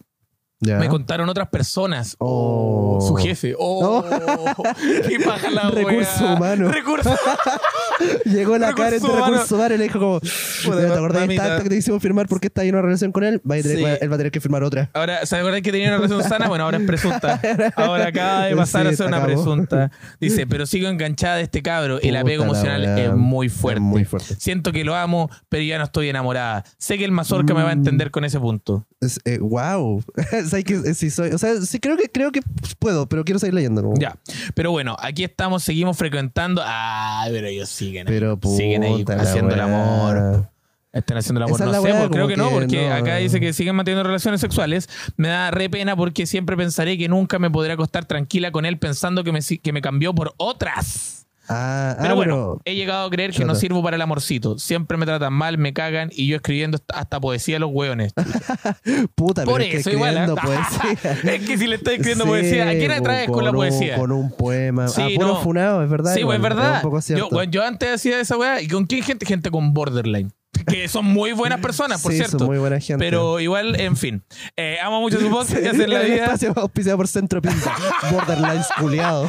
[0.64, 2.16] Me contaron otras personas.
[2.18, 2.98] Oh.
[3.06, 3.54] Su jefe.
[3.58, 4.04] Oh.
[5.08, 6.34] Qué paja la Recurso wea.
[6.34, 6.70] humano.
[6.72, 7.10] Recurso
[8.24, 8.90] Llegó la de humano.
[8.90, 12.48] recursos humanos y le dijo como, ¿te acordás de esta que te hicimos firmar porque
[12.48, 13.40] está ahí en una relación con él?
[13.48, 13.84] Va a tener- Sí.
[14.00, 14.90] él va a tener que firmar otra.
[14.94, 16.48] Ahora, ¿se acuerdan que tenía una relación sana?
[16.48, 17.40] Bueno, ahora es presunta.
[17.76, 19.32] Ahora acaba de pasar Sí, a ser una acabó.
[19.32, 19.90] presunta.
[20.20, 22.00] Dice, pero sigo enganchada de este cabro.
[22.00, 23.78] El apego emocional es muy fuerte.
[23.80, 24.34] Es muy fuerte.
[24.38, 26.64] Siento que lo amo, pero ya no estoy enamorada.
[26.78, 28.86] Sé que el mazorca me va a entender con ese punto.
[29.00, 30.02] Es, eh, wow.
[30.54, 32.40] ¿Sabes que, eh, sí soy, o sea, sí creo que, creo que
[32.78, 33.92] puedo, pero quiero seguir leyendo.
[33.98, 34.16] Ya.
[34.54, 36.62] Pero bueno, aquí estamos, seguimos frecuentando.
[36.64, 38.14] Ay, pero ellos siguen ahí.
[38.14, 40.48] Pero siguen ahí la haciendo el amor.
[40.92, 41.56] Están haciendo el amor.
[41.56, 42.94] Esa No la sé, pues, creo que no, que porque no.
[42.94, 44.88] acá dice que siguen manteniendo relaciones sexuales.
[45.16, 48.78] Me da re pena porque siempre pensaré que nunca me podré acostar tranquila con él
[48.78, 51.23] pensando que me, si- que me cambió por otras.
[51.48, 54.58] Ah, Pero ah, bueno, he llegado a creer que no sirvo para el amorcito.
[54.58, 58.12] Siempre me tratan mal, me cagan y yo escribiendo hasta- poesía a los hueones.
[59.14, 60.16] puta, Por pero es eso que igual.
[60.16, 60.58] escribiendo ¿eh?
[61.02, 61.34] poesía.
[61.34, 63.96] es que si le estoy escribiendo Sí, poesía, ¿a quién atraes con la un- poesía?
[63.96, 64.88] Con un poema.
[64.88, 65.36] Sí, ah, puro no.
[65.40, 66.14] funado, es verdad.
[66.14, 66.84] Sí, pues igual, es verdad.
[66.84, 68.60] un yo, bueno, yo antes hacía esa weá.
[68.60, 69.26] ¿Y con quién gente?
[69.26, 70.32] Gente con borderline.
[70.66, 72.46] Que son muy buenas personas, por Sí, son cierto.
[72.46, 73.04] muy buena gente.
[73.04, 74.22] Pero igual, en fin.
[74.56, 76.24] Eh, amo mucho su podcast y hacen la El vida.
[76.24, 77.74] espacio auspiciado por Centro Pinta.
[78.10, 79.28] Borderlines culiado.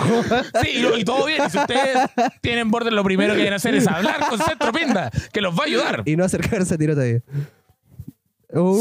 [0.62, 1.42] Sí, y, y todo bien.
[1.46, 1.98] Y si ustedes
[2.42, 5.64] tienen border, lo primero que deben hacer es hablar con Centro Pinda, que los va
[5.64, 6.04] a ayudar.
[6.06, 7.22] y no acercarse a tiroteo.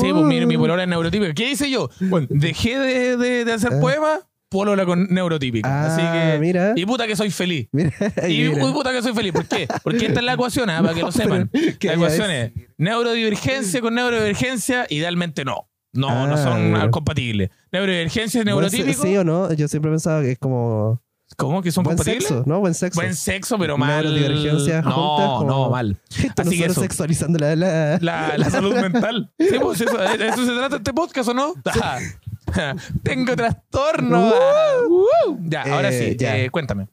[0.01, 0.67] Sí, pues mi, mi Uh.
[0.79, 1.35] es neurotípica.
[1.35, 1.91] ¿Qué hice yo?
[2.01, 3.81] Bueno, dejé de, de- de hacer Eh.
[3.81, 4.21] poemas
[4.55, 5.69] polola con neurotípica.
[5.69, 6.01] Ah, Así
[6.33, 6.39] que.
[6.39, 6.73] mira.
[6.77, 7.69] Y puta que soy feliz.
[7.73, 7.91] Mira,
[8.29, 8.73] Y mira.
[8.73, 9.33] puta que soy feliz.
[9.33, 9.67] ¿Por qué?
[9.83, 10.81] Porque esta es la ecuación, ¿ah?
[10.81, 11.51] para que lo sepan.
[11.81, 15.69] ¿qué La ecuación es neurodivergencia con neurodivergencia, idealmente no.
[15.93, 16.91] No, no Ah, son mira.
[16.91, 17.51] compatibles.
[17.73, 19.03] Neurodivergencia es neurotípico.
[19.03, 21.03] Sí o no, yo siempre pensaba que es como
[21.37, 22.29] ¿Cómo que son buen compatibles?
[22.29, 22.61] sexo, ¿no?
[22.61, 23.01] Buen sexo.
[23.01, 24.05] Buen sexo, pero mal.
[24.05, 25.99] Neurodivergencia No, juntas, como- no, mal.
[26.37, 26.81] Así que eso.
[26.81, 29.33] sexualizando la, la- La, la salud mental.
[29.41, 31.55] Sí, pues eso, eso se trata este podcast, ¿o no?
[31.65, 31.99] Ajá.
[33.03, 34.29] Tengo trastorno.
[34.89, 35.39] Uh.
[35.43, 36.37] Ya, ahora Eh, sí, ya.
[36.39, 36.89] eh, cuéntame.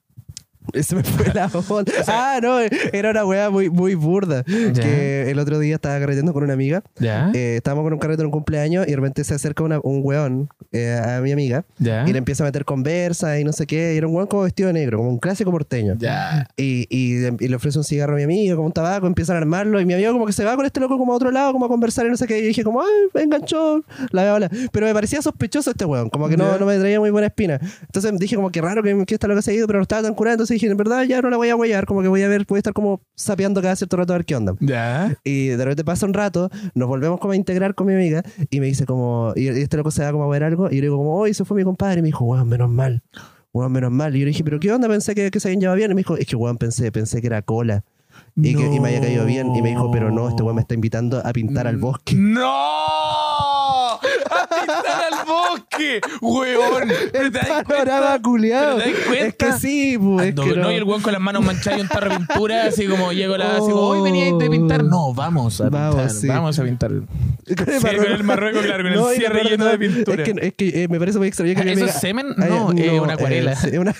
[0.81, 1.91] Se me fue la onda.
[2.07, 2.59] ah, no,
[2.93, 4.43] era una weá muy, muy burda.
[4.47, 4.71] Ya.
[4.83, 6.83] Que el otro día estaba carreteando con una amiga.
[6.99, 7.31] ¿Ya?
[7.33, 10.01] Eh, estábamos con un carrete en un cumpleaños y de repente se acerca una- un
[10.03, 12.05] weón eh, a mi amiga ¿Ya?
[12.07, 13.93] y le empieza a meter conversa y no sé qué.
[13.93, 15.95] Y era un weón como vestido de negro, como un clásico porteño.
[15.97, 16.47] Ya.
[16.57, 19.39] Y, y- y le ofrece un cigarro a mi amigo, como un tabaco, empiezan a
[19.39, 21.51] armarlo y mi amigo como que se va con este loco como a otro lado,
[21.53, 22.39] como a conversar y no sé qué.
[22.39, 26.29] Y dije como, ay, me enganchó, la veo, Pero me parecía sospechoso este weón, como
[26.29, 27.59] que no, no me traía muy buena espina.
[27.81, 30.01] Entonces dije como que raro que, que esta loca se ha ido, pero no estaba
[30.03, 30.35] tan curada.
[30.35, 32.45] Entonces dije, en verdad ya no la voy a huellar, como que voy a ver,
[32.47, 34.55] voy a estar como sapeando cada cierto rato a ver qué onda.
[34.59, 35.17] Ya.
[35.23, 38.59] Y de repente pasa un rato, nos volvemos como a integrar con mi amiga y
[38.59, 40.87] me dice como, y este loco se da como a ver algo y yo le
[40.87, 43.03] digo como, hoy se fue mi compadre y me dijo, weón, menos mal,
[43.53, 44.15] weón, menos mal.
[44.15, 44.87] Y yo le dije, pero ¿qué onda?
[44.87, 45.91] Pensé que, que se habían llevado bien.
[45.91, 47.83] Y me dijo, es que weón, pensé, pensé que era cola.
[48.35, 49.55] Y, que, y me había caído bien.
[49.55, 52.15] Y me dijo, pero no, este weón me está invitando a pintar al bosque.
[52.15, 52.41] ¡No!
[53.93, 53.99] ¡A
[54.49, 54.83] pintar
[55.69, 56.01] bosque!
[56.21, 56.89] ¡Weón!
[57.11, 58.77] ¿Te das Panorama culiado.
[58.77, 59.25] ¿Te das cuenta?
[59.27, 60.27] Es que sí, pues.
[60.29, 62.17] es No, que no, y el weón con las manos manchadas y un tarro de
[62.17, 64.83] pintura, así como llego la, así como, hoy venía de pintar.
[64.83, 66.27] No, vamos a pintar, Vamos, sí.
[66.27, 66.91] vamos a pintar.
[67.51, 70.23] Con Sí, con el Marruecos, claro, con el y lo cierre lleno de pintura.
[70.23, 72.27] Es que, es que eh, me parece muy extraño que mi ¿Eso es semen?
[72.37, 73.53] No, es una acuarela.
[73.53, 73.93] eh, sí, es una,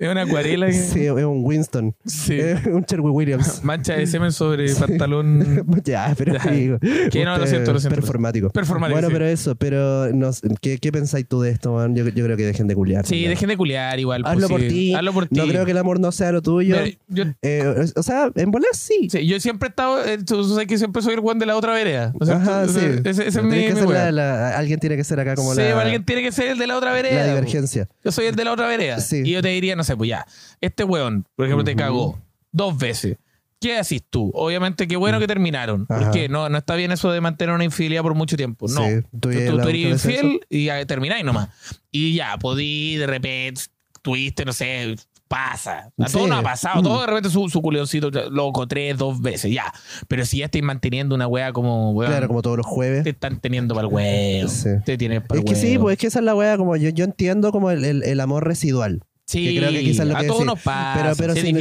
[0.00, 0.72] Es una acuarela que...
[0.72, 1.94] sí, es un Winston.
[2.06, 2.40] Sí.
[2.40, 3.60] Es un Sherwin Williams.
[3.64, 5.64] Mancha de semen sobre pantalón.
[5.84, 6.50] ya, pero Ya.
[6.50, 6.78] digo,
[7.10, 7.96] Que no, lo siento, lo siento.
[7.96, 8.50] Performático.
[8.50, 9.12] Performático, Bueno, sí.
[9.12, 11.94] pero eso, pero no ¿qué, ¿qué pensáis tú de esto, man?
[11.94, 13.06] Yo, yo creo que dejen de culiar.
[13.06, 14.22] Sí, dejen de culiar igual.
[14.22, 14.68] pues, Hazlo por sí.
[14.68, 14.94] ti.
[14.94, 15.36] Hazlo por ti.
[15.38, 16.76] No creo que el amor no sea lo tuyo.
[17.08, 19.08] Yo, Eh, o sea, en bolas sí.
[19.10, 20.04] sí, yo siempre he estado.
[20.04, 22.12] eh, Tú sabes que siempre soy el weón de la otra vereda.
[22.18, 22.80] O sea, Ajá, tú- sí.
[23.04, 24.04] Ese, ese es mi, que mi ser weá.
[24.10, 26.58] la- la- alguien tiene que ser acá como sí, la, alguien tiene que ser el
[26.58, 27.20] de la otra vereda.
[27.26, 27.86] la divergencia.
[28.02, 28.98] Yo soy el de la otra vereda.
[29.00, 29.22] Sí.
[29.24, 30.26] Y yo te diría, no sé, pues ya,
[30.60, 31.78] este weón, por ejemplo, te Ujú.
[31.78, 32.18] cagó
[32.52, 33.16] dos veces.
[33.60, 34.30] ¿Qué haces tú?
[34.34, 35.84] Obviamente, qué bueno que terminaron.
[35.90, 36.00] Ajá.
[36.06, 38.66] Porque no, no está bien eso de mantener una infidelidad por mucho tiempo.
[38.68, 38.82] No.
[38.86, 41.50] Sí, tú, tú tú, eres infiel y ya termináis nomás.
[41.90, 43.60] Y ya, podí, de repente,
[44.00, 44.96] tuviste, no sé,
[45.28, 45.92] pasa.
[45.98, 46.14] A Sí.
[46.16, 46.80] todo no ha pasado.
[46.80, 46.84] Mm.
[46.84, 49.70] Todo de repente su, su culeoncito loco, tres, dos veces, ya.
[50.08, 53.04] Pero si ya estáis manteniendo una wea como, weón, Claro, como todos los jueves.
[53.04, 54.48] te están teniendo para el huevo.
[54.48, 54.70] Sí.
[54.86, 56.76] Te tienes para Es el que sí, pues es que esa es la wea, como
[56.76, 59.02] yo, yo entiendo como el, el- el amor residual.
[59.30, 61.14] Sí, que creo que quizás lo a que todos nos pasa.
[61.16, 61.52] Pero, si,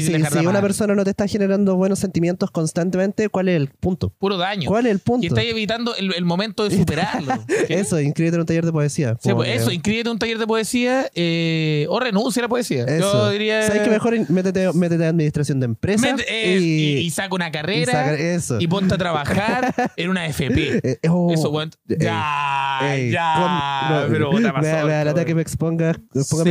[0.47, 4.09] una persona no te está generando buenos sentimientos constantemente, ¿cuál es el punto?
[4.09, 4.67] Puro daño.
[4.67, 5.23] ¿Cuál es el punto?
[5.23, 7.31] Y estáis evitando el, el momento de superarlo.
[7.69, 9.17] Eso, inscríbete en un taller de poesía.
[9.21, 12.49] Sí, pues que- eso, inscríbete a un taller de poesía eh, o renuncia a la
[12.49, 12.85] poesía.
[12.99, 13.61] Yo diría.
[13.67, 14.29] ¿Sabes qué mejor?
[14.31, 16.07] Métete, métete a administración de empresa.
[16.07, 18.59] Mete- eh, y, y, saca una y carrera saca- eso.
[18.59, 20.81] y ponte a trabajar en una FP.
[20.83, 23.33] Eh, oh, Eso, ey, Ya, ey, ya.
[23.35, 25.25] con- no, pero puta, me, pasó, me da lata weón.
[25.27, 26.43] que me exponga, exponga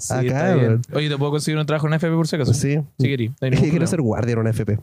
[0.00, 0.14] Sí.
[0.20, 0.56] Sí, acá.
[0.92, 2.54] Oye, ¿te puedo conseguir un trabajo en FP por si acaso?
[2.54, 2.78] Sí.
[2.98, 3.28] Si querí.
[3.28, 4.78] no Quiero ser guardia en una FP.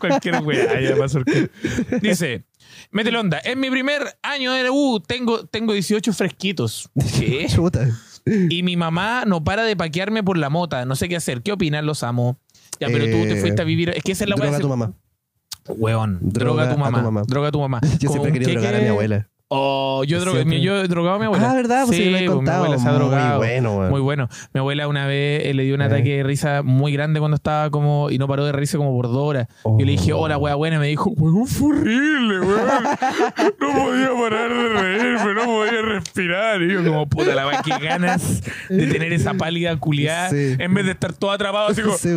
[0.00, 1.48] Cualquier weá, ya pasó el culo.
[2.02, 2.44] Dice,
[2.90, 3.40] métele onda.
[3.44, 6.88] En mi primer año de U tengo, tengo 18 fresquitos.
[7.18, 7.46] ¿Qué?
[7.48, 7.88] Chuta.
[8.26, 10.84] Y mi mamá no para de paquearme por la mota.
[10.84, 11.42] No sé qué hacer.
[11.42, 11.86] ¿Qué opinan?
[11.86, 12.38] Los amo.
[12.80, 13.90] Ya, pero tú te Eh, fuiste a vivir.
[13.90, 14.92] Es que esa es la Droga a tu mamá.
[15.68, 16.18] Weón.
[16.22, 17.22] Droga, a tu mamá.
[17.26, 17.80] Droga a tu mamá.
[17.98, 19.28] Yo siempre he ¿Con querido qué drogar a mi abuela.
[19.50, 21.50] Oh, yo, drogué- yo he drogado a mi abuela.
[21.50, 21.84] Ah, ¿verdad?
[21.86, 22.58] Pues sí, me he pues, contado.
[22.60, 23.38] Mi abuela se ha Muy drogado.
[23.38, 23.90] bueno, weón.
[23.90, 24.28] Muy bueno.
[24.52, 25.84] Mi abuela una vez eh, le dio un Eh.
[25.86, 28.10] ataque de risa muy grande cuando estaba como.
[28.10, 29.48] Y no paró de reírse como por dos horas.
[29.64, 30.18] Yo le dije, Oh.
[30.20, 30.76] hola, wea buena.
[30.76, 32.58] Y me dijo, weón, fue horrible, weón.
[33.58, 36.60] No podía parar de reírme, no podía respirar.
[36.62, 40.28] Y yo, como, puta, la wea, qué ganas de tener esa pálida culiada.
[40.28, 40.56] Sí.
[40.58, 42.10] En vez de estar todo atrapado, así como, Sí,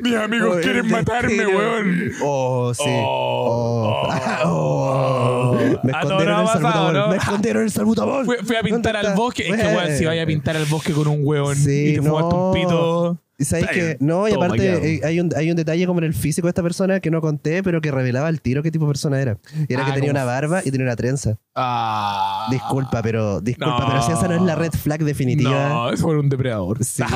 [0.00, 2.12] mis amigos Oh, quieren matarme, weón.
[2.22, 2.82] Oh, sí.
[2.86, 4.08] Oh,
[4.44, 5.50] Oh.
[5.54, 5.58] Oh.
[5.82, 6.92] Me A escondieron en el ha pasado, salbutamol.
[6.94, 7.08] ¿no?
[7.08, 8.24] Me escondieron en el salbutamol.
[8.24, 9.48] Fui, fui a pintar ¿Dónde al bosque.
[9.48, 12.02] Es que, weón, si vaya a pintar al bosque con un weón Sí, y te
[12.02, 12.48] fumaste no.
[12.48, 13.18] un pito.
[13.36, 16.14] Y sabes que, no, y aparte eh, hay un, hay un detalle como en el
[16.14, 18.90] físico de esta persona que no conté, pero que revelaba al tiro qué tipo de
[18.90, 19.38] persona era.
[19.68, 20.20] Y era Ah, que tenía ¿cómo?
[20.22, 21.36] una barba y tenía una trenza.
[21.56, 22.46] Ah.
[22.50, 23.86] Disculpa, pero, disculpa, No.
[23.88, 25.68] pero si esa no es la red flag definitiva.
[25.68, 26.84] No, eso fue un depredador.
[26.84, 27.02] Sí.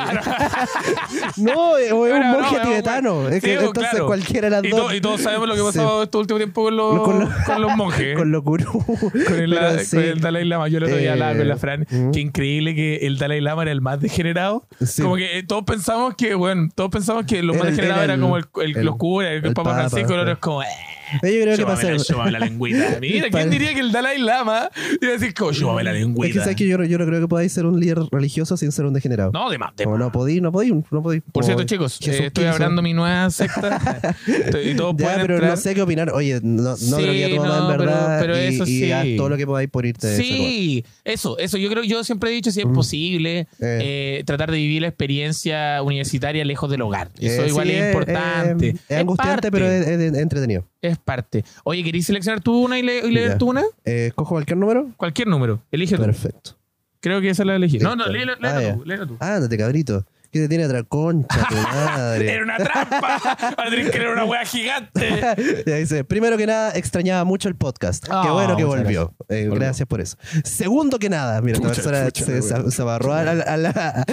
[1.36, 3.14] No, eh, o es un Era, monje no, era tibetano.
[3.22, 4.06] buen- Es que Sí, entonces claro.
[4.06, 4.88] cualquiera de las y, dos.
[4.88, 5.78] to- y todos sabemos lo que ha Sí.
[5.78, 8.16] pasado este último tiempo con los, Con con los- los, monjes.
[8.16, 8.64] Con locura.
[8.64, 9.96] Con el, sí.
[9.96, 10.68] con el Dalai Lama.
[10.68, 11.86] Yo el otro día Eh, hablaba con la Fran.
[11.90, 12.10] ¿mm?
[12.12, 14.66] Qué increíble que el Dalai Lama era el más degenerado.
[14.84, 15.02] Sí.
[15.02, 18.20] Como que eh, todos pensamos que, bueno, todos pensamos que lo más degenerado era el-
[18.20, 20.14] como el, el- el- los curas, el, Papa Francisco.
[20.14, 20.66] El otro es como, eh,
[21.14, 21.90] Yo creo que pasa.
[21.90, 22.98] la, chúpame la lengüita.
[23.00, 26.00] Mira, ¿quién diría que el Dalai Lama iba a decir como chúpame la Es que
[26.04, 26.40] lengüita?
[26.42, 28.84] sabes que yo, no- yo no creo que podáis ser un líder religioso sin ser
[28.86, 29.30] un degenerado.
[29.32, 30.06] No, de más, de Como más.
[30.06, 31.20] no podí, no podí, no podí.
[31.20, 34.16] Por cierto, chicos, eh, estoy abriendo mi nueva secta.
[34.64, 35.50] Y todos Ya, pueden pero entrar.
[35.52, 36.10] no sé qué opinar.
[36.12, 38.20] Oye, no, no Sí, creo que a tu mamá no, en verdad.
[38.20, 38.92] pero y, eso y sí.
[38.92, 40.16] haz todo lo que podáis por irte.
[40.16, 41.56] Sí, eso, eso.
[41.58, 45.82] Yo creo, yo siempre he dicho, si es posible, eh, tratar de vivir la experiencia
[45.82, 47.10] universitaria lejos del hogar.
[47.18, 48.68] Eso Eh, igual sí, es importante.
[48.68, 50.64] eh, es angustiante, parte, pero es, es entretenido.
[50.82, 51.44] Es parte.
[51.64, 53.62] Oye, ¿queréis seleccionar tú una y, le- y leer tú una?
[53.84, 54.90] Eh, ¿Cojo cualquier número?
[54.96, 55.62] Cualquier número.
[55.70, 56.02] Elige tú.
[56.02, 56.56] Perfecto.
[57.00, 57.78] Creo que esa la elegí.
[57.78, 59.16] No, no, léela, Ah, tú, léela tú.
[59.20, 60.04] Ándate, cabrito.
[60.30, 62.32] ¿Qué te tiene otra concha, tu madre?
[62.34, 62.98] Era una trampa.
[63.24, 65.08] Va a tener que era una wea gigante.
[65.66, 68.04] Ya dice, primero que nada, extrañaba mucho el podcast.
[68.04, 69.14] Qué Ah, bueno que muchas volvió.
[69.28, 69.54] Eh, Volvió.
[69.60, 70.16] gracias por eso.
[70.44, 74.04] Segundo que nada, mira, esta Chucha, persona chucha, se, amarró a, la- a la-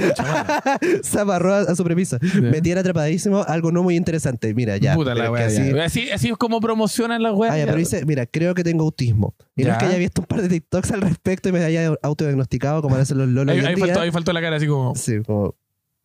[1.04, 2.17] se amarró a, a su premisa.
[2.41, 4.54] Me tiene atrapadísimo algo no muy interesante.
[4.54, 4.95] Mira, ya.
[4.95, 5.47] Puta la pero wea.
[5.47, 5.84] que así- ya.
[5.86, 7.54] Así, así es como promocionan las weas.
[7.54, 9.36] Ah, ya, pero dice, mira, creo que tengo autismo.
[9.56, 11.93] Y no es que haya visto un par de TikToks al respecto y me haya
[12.01, 13.86] autodiagnosticado como hacen los lolos ahí, hoy en ahí día.
[13.86, 14.95] faltó, ahí faltó la cara así como.
[14.95, 15.56] Sí, como...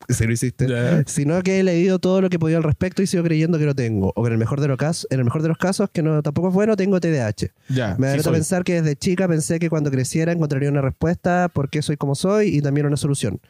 [0.09, 0.67] Si lo hiciste.
[1.07, 3.75] Sino que he leído todo lo que podía al respecto y sigo creyendo que lo
[3.75, 4.13] tengo.
[4.17, 6.03] O que en el mejor de los casos, en el mejor de los casos, que
[6.03, 7.53] no tampoco es bueno, tengo TDAH.
[7.69, 7.97] Ya.
[7.99, 8.33] Me sí da soy.
[8.33, 12.15] pensar que desde chica pensé que cuando creciera encontraría una respuesta por qué soy como
[12.15, 13.41] soy y también una solución.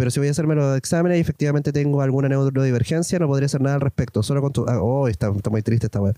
[0.00, 3.60] Pero si voy a hacerme los exámenes y efectivamente tengo alguna neurodivergencia, no podría hacer
[3.60, 4.22] nada al respecto.
[4.22, 4.64] Solo con tu.
[4.66, 6.14] ah, oh, está, está muy triste esta weá.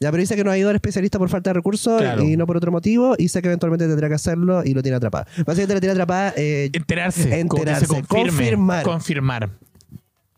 [0.00, 2.24] Ya, pero dice que no ha ido al especialista por falta de recursos Claro.
[2.24, 3.14] y no por otro motivo.
[3.16, 5.26] Y sé que eventualmente tendrá que hacerlo y lo tiene atrapada.
[5.46, 6.34] Básicamente lo tiene atrapada.
[6.36, 7.38] eh, Enterarse.
[7.38, 8.82] Enterarse, confirme, confirmar.
[8.84, 9.50] Confirmar.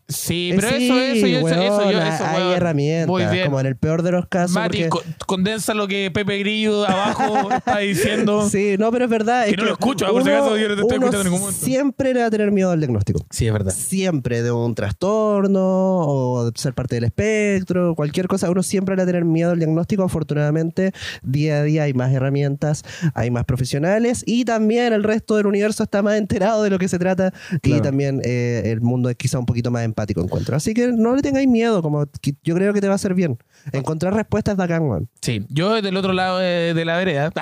[0.07, 2.53] Sí, eh, pero sí, eso, eso, yo, eso, weón, eso, yo, eso, hay weón.
[2.55, 3.45] herramientas.
[3.45, 4.53] Como en el peor de los casos.
[4.55, 8.47] Mati, porque- co- condensa lo que Pepe Grillo abajo está diciendo.
[8.49, 9.45] Sí, no, pero es verdad.
[9.45, 11.19] Que es no lo escucho, ah, por si acaso, yo no te estoy uno escuchando
[11.19, 11.65] en ningún momento.
[11.65, 13.25] Siempre le va a tener miedo al diagnóstico.
[13.31, 13.73] Sí, es verdad.
[13.75, 19.01] Siempre de un trastorno o de ser parte del espectro, cualquier cosa, uno siempre le
[19.01, 20.03] va a tener miedo al diagnóstico.
[20.03, 20.91] Afortunadamente,
[21.23, 25.83] día a día hay más herramientas, hay más profesionales y también el resto del universo
[25.83, 29.39] está más enterado de lo que se trata y también eh, el mundo es quizá
[29.39, 30.55] un poquito más empático, encuentro.
[30.55, 33.13] Así que no le tengáis miedo, como que yo creo que te va a hacer
[33.13, 33.37] bien.
[33.71, 34.79] Encontrar respuestas de acá.
[35.21, 37.31] Sí, yo del otro lado de, de la vereda.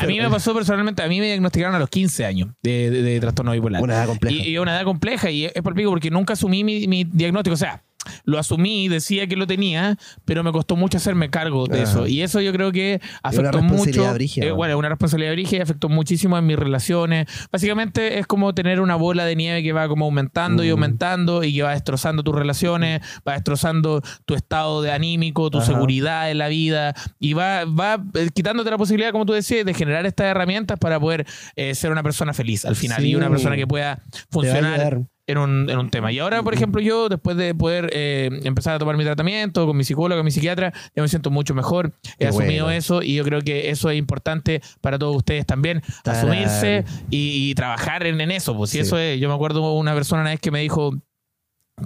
[0.00, 3.02] a mí me pasó personalmente, a mí me diagnosticaron a los 15 años de, de-
[3.02, 3.82] de trastorno bipolar.
[3.82, 4.36] Una edad compleja.
[4.36, 7.54] Y, y una edad compleja, y es por pico porque nunca asumí mi, mi diagnóstico.
[7.54, 7.82] O sea,
[8.24, 11.90] lo asumí, decía que lo tenía, pero me costó mucho hacerme cargo de Ajá.
[11.90, 12.06] eso.
[12.06, 14.14] Y eso yo creo que afectó responsabilidad mucho.
[14.14, 14.56] brígida, eh, ¿no?
[14.56, 17.26] bueno, una responsabilidad brígida y afectó muchísimo en mis relaciones.
[17.52, 20.72] Básicamente es como tener una bola de nieve que va como aumentando y Mm.
[20.72, 25.66] aumentando y que va destrozando tus relaciones, va destrozando tu estado de anímico, tu Ajá.
[25.66, 29.74] seguridad en la vida y va, va eh, quitándote la posibilidad, como tú decías, de
[29.74, 33.08] generar estas herramientas para poder eh, ser una persona feliz al final Sí.
[33.10, 35.02] y una persona que pueda funcionar.
[35.26, 36.12] En un, en un tema.
[36.12, 39.76] Y ahora, por ejemplo, yo, después de poder eh, empezar a tomar mi tratamiento con
[39.76, 41.92] mi psicólogo, con mi psiquiatra, ya me siento mucho mejor.
[42.14, 42.78] He Qué asumido bueno.
[42.78, 45.82] eso y yo creo que eso es importante para todos ustedes también.
[46.02, 46.20] Tarán.
[46.28, 48.56] Asumirse y, y trabajar en, en eso.
[48.56, 48.82] Pues si Sí.
[48.82, 50.92] eso es, yo me acuerdo una persona una vez que me dijo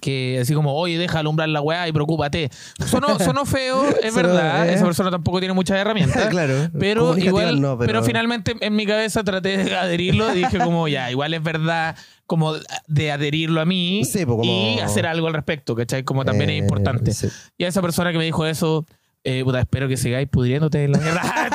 [0.03, 2.51] que así como, oye, deja alumbrar la weá y preocúpate.
[2.87, 4.69] Sonó, sonó feo, es Sonó, verdad.
[4.69, 4.75] eh.
[4.75, 6.27] Esa persona tampoco tiene muchas herramientas.
[6.31, 6.69] claro.
[6.79, 8.03] Pero Comunicativas igual, no, pero...
[8.03, 11.97] finalmente en mi cabeza traté de adherirlo y dije como ya, igual es verdad
[12.27, 12.53] como
[12.87, 16.05] de adherirlo a mí Sí, pues, como- y hacer algo al respecto, ¿cachai?
[16.05, 17.13] Como también es Eh, importante.
[17.13, 17.29] sí.
[17.57, 18.85] Y a esa persona que me dijo eso,
[19.25, 21.23] eh, puta, espero que sigáis pudriéndote en la mierda.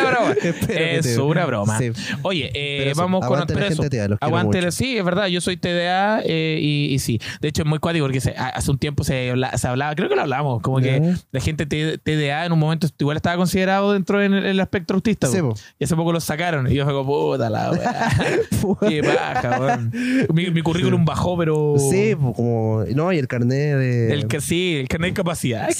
[0.00, 0.34] una broma.
[0.68, 1.78] Es te- una broma.
[1.78, 1.90] Sí.
[2.22, 4.66] Oye, eh, vamos con aguante la pero eso, gente TDA, los quiero aguante mucho.
[4.66, 7.20] la- sí, es verdad, yo soy TDA eh, y, y sí.
[7.40, 10.14] De hecho, es muy cuático porque se- hace un tiempo se, se hablaba, creo que
[10.16, 14.34] lo hablamos, como que la gente TDA en un momento igual estaba considerado dentro del
[14.34, 15.26] el aspecto autista.
[15.26, 15.38] Sí.
[15.78, 16.70] Y hace poco lo sacaron.
[16.70, 18.10] Y yo fue como, puta la weá.
[18.88, 19.92] Qué weón.
[20.32, 21.76] Mi, mi currículum bajó, pero.
[21.90, 22.84] Sí, como.
[22.94, 24.12] No, y el carnet de.
[24.12, 25.68] El que sí, el carnet de capacidad.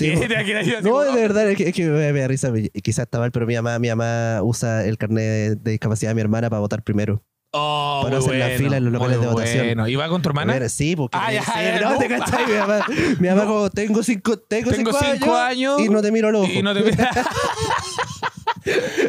[0.82, 2.52] No, de verdad, es que, me da risa.
[2.82, 4.07] Quizás está mal, pero mi mamá, mi mamá
[4.44, 7.22] usa el carnet de, discapacidad de mi hermana para votar primero.
[7.50, 9.64] Oh, Para hacer la bueno, fila en los locales de votación.
[9.66, 9.88] Bueno.
[9.88, 10.52] ¿Y va con tu hermana?
[10.52, 11.16] Mira, Sí, porque.
[11.18, 11.98] Ah, ya, sí, ya, no, no.
[11.98, 12.80] te cachai, mi mamá.
[13.20, 16.42] Mi mamá, como, tengo cinco, tengo Tengo cinco, cinco años, y no te miro los
[16.42, 16.54] ojos.
[16.54, 17.10] Y no te mira.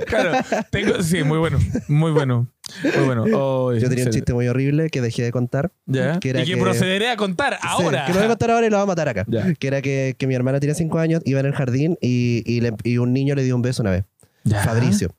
[0.07, 0.31] claro,
[0.71, 1.01] tengo.
[1.03, 1.57] Sí, muy bueno.
[1.87, 2.47] Muy bueno.
[2.95, 3.25] Muy bueno.
[3.33, 5.71] Oh, Yo tenía un chiste muy horrible que dejé de contar.
[5.85, 6.19] ¿Ya?
[6.19, 8.05] que era y que, que- procederé a contar Sí, ahora.
[8.05, 9.25] que lo voy a contar ahora y lo voy a matar acá.
[9.27, 9.53] Ya.
[9.55, 12.61] Que era que, que mi hermana tenía cinco años, iba en el jardín y, y,
[12.61, 14.05] le- y un niño le dio un beso una vez.
[14.49, 15.09] Ya.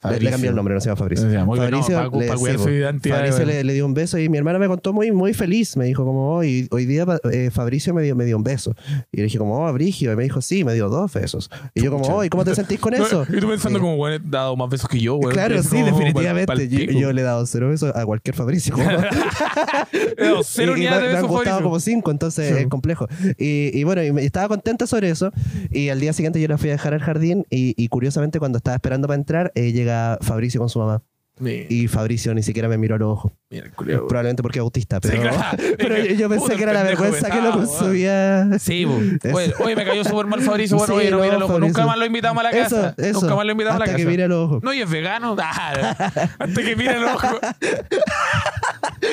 [0.00, 0.08] Fabricio.
[0.24, 0.30] Le, Fabricio.
[0.30, 1.28] cambié el nombre, no se llama Fabricio.
[1.30, 3.84] Llama, muy bien, no, Fabricio, para- le, para sí, su identidad, Fabricio le, le dio
[3.86, 5.76] un beso y mi hermana me contó muy, muy feliz.
[5.76, 8.74] Me dijo como, hoy, hoy día eh, Fabricio me dio, me dio un beso.
[9.12, 10.12] Y le dije como, oh, Brigio.
[10.12, 11.50] Y me dijo, sí, me dio dos besos.
[11.74, 12.14] Y yo como, Pucha.
[12.14, 13.26] hoy, ¿cómo te sentís con eso?
[13.28, 13.82] Y tú pensando Sí.
[13.82, 15.34] como, bueno, he dado más besos que yo, güey.
[15.34, 16.46] Claro, sí, definitivamente.
[16.46, 18.74] Pal, yo, yo le he dado cero besos a cualquier Fabricio.
[20.18, 21.62] Dado cero y, y me, de me han gustado Fabricio.
[21.62, 22.62] como cinco, entonces Sí.
[22.62, 23.06] es complejo.
[23.38, 25.32] Y, y bueno, y me- estaba contenta sobre eso.
[25.70, 27.44] Y al día siguiente yo la fui a dejar al jardín.
[27.50, 29.89] Y, y curiosamente, cuando estaba esperando para entrar, eh, llega
[30.20, 31.02] Fabricio con su mamá.
[31.38, 33.32] Mira, Y Fabricio ni siquiera me miró a los ojos.
[33.48, 34.06] mira, culiao.
[34.06, 35.56] Probablemente porque es autista, pero, Sí, claro.
[35.78, 38.58] pero yo, yo pensé Puta, que era la vergüenza que lo consumía.
[38.58, 38.84] Sí.
[39.32, 40.76] Oye, oye, me cayó súper mal Fabricio.
[40.76, 41.58] Bueno, Sí, oye, no, no, mira el ojo.
[41.58, 42.94] Nunca más lo invitamos a la casa.
[42.98, 43.20] Eso, eso.
[43.22, 44.04] Nunca más lo invitamos a la Hasta casa.
[44.04, 44.62] que mire los ojos.
[44.62, 45.34] No, y es vegano.
[45.40, 45.96] Ah,
[46.38, 47.26] hasta que mire el ojo.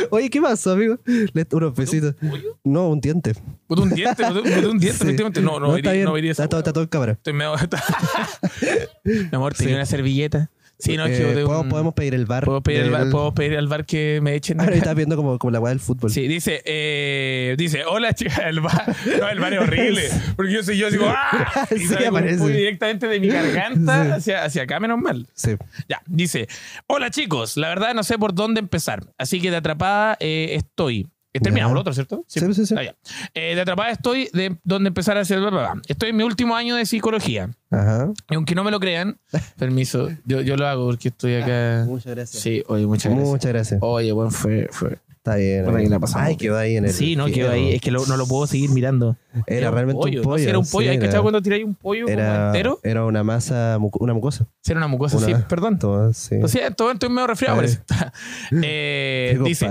[0.09, 0.99] Oye, ¿qué pasó, amigo?
[1.05, 2.15] Le- unos besitos.
[2.63, 3.33] No, un diente.
[3.67, 4.43] Un diente, un
[4.79, 5.03] diente, Sí.
[5.03, 5.41] efectivamente.
[5.41, 5.91] No, no, no esa
[6.43, 7.11] está, todo, está todo en cámara.
[7.13, 7.53] Estoy medio...
[9.03, 9.75] Mi amor, tenía Sí.
[9.75, 10.49] una servilleta.
[10.79, 12.45] Sí, no, es que Eh, boté ¿puedo- un- podemos pedir el bar.
[12.45, 15.15] ¿Puedo pedir, al bar, del- puedo pedir al bar que me echen Ahora estás viendo
[15.15, 16.11] como, como la weá del fútbol.
[16.11, 20.03] Sí, dice, eh, dice, hola chica, el bar, no, el bar es horrible,
[20.35, 21.67] porque yo soy yo, como, ¡ah!
[21.75, 22.47] Y Sí, sale aparece.
[22.47, 24.11] directamente de mi garganta Sí.
[24.11, 25.27] hacia, hacia acá, menos mal.
[25.33, 25.55] Sí.
[25.89, 26.47] Ya, dice,
[26.85, 31.07] hola chicos, la verdad no sé por dónde empezar, así que de atrapada eh, estoy.
[31.33, 32.23] Terminamos lo otro, ¿cierto?
[32.27, 32.75] Sí, sí, sí.
[32.77, 32.95] Ah, ya.
[33.35, 35.39] Eh, de atrapada estoy de dónde empezar a hacer...
[35.39, 35.81] bla, bla, bla.
[35.87, 37.49] Estoy en mi último año de psicología.
[37.69, 38.11] Ajá.
[38.29, 39.19] Y aunque no me lo crean,
[39.57, 41.83] permiso, yo, yo lo hago porque estoy acá.
[41.85, 42.41] Muchas gracias.
[42.41, 43.29] Sí, oye, muchas gracias.
[43.29, 43.79] Muchas gracias.
[43.83, 44.97] Oye, bueno, fue, fue.
[45.17, 45.63] Está bien.
[45.65, 46.93] Bueno, ahí la pasamos Ay, quedó ahí en el.
[46.93, 47.73] Sí, no, quedó ahí.
[47.75, 49.17] Es que lo- no lo puedo seguir mirando.
[49.45, 50.37] Era realmente un pollo.
[50.39, 50.85] si era un pollo.
[50.87, 52.79] sí, ¿Hay cachado cuando tiráis un pollo Era, entero?
[52.81, 54.47] era una masa, una mucosa.
[54.63, 55.77] Si era una mucosa, Una- sí, perdón.
[55.79, 56.37] Todo, sí.
[56.47, 57.79] Siento, estoy medio resfriado, parece.
[58.63, 59.67] Eh, dice.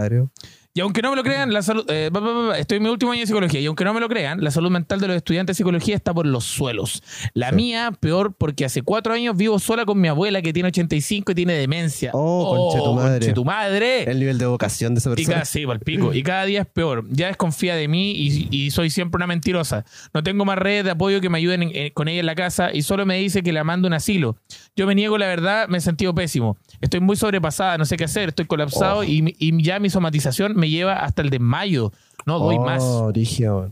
[0.76, 2.10] Y aunque no me lo crean, la salud, eh,
[2.58, 4.70] estoy en mi último año de psicología, y aunque no me lo crean, la salud
[4.70, 7.02] mental de los estudiantes de psicología está por los suelos.
[7.32, 7.56] La Sí.
[7.56, 11.34] mía, peor, porque hace cuatro años vivo sola con mi abuela que tiene 85 y
[11.34, 12.10] tiene demencia.
[12.12, 13.18] Oh, conche tu madre.
[13.20, 14.02] conche tu madre.
[14.10, 15.34] El nivel de vocación de esa Y persona.
[15.36, 16.12] cada, sí, pa'l pico.
[16.12, 17.06] Y cada día es peor.
[17.10, 19.84] Ya desconfía de mí y, y soy siempre una mentirosa.
[20.12, 22.70] No tengo más redes de apoyo que me ayuden en- con ella en la casa
[22.72, 24.36] y solo me dice que la mando a un asilo.
[24.76, 26.58] Yo me niego, la verdad, me he sentido pésimo.
[26.82, 29.04] Estoy muy sobrepasada, no sé qué hacer, estoy colapsado Oh.
[29.04, 31.92] y, y ya mi somatización me lleva hasta el desmayo.
[32.24, 32.82] No doy oh, más.
[32.82, 33.70] Origio.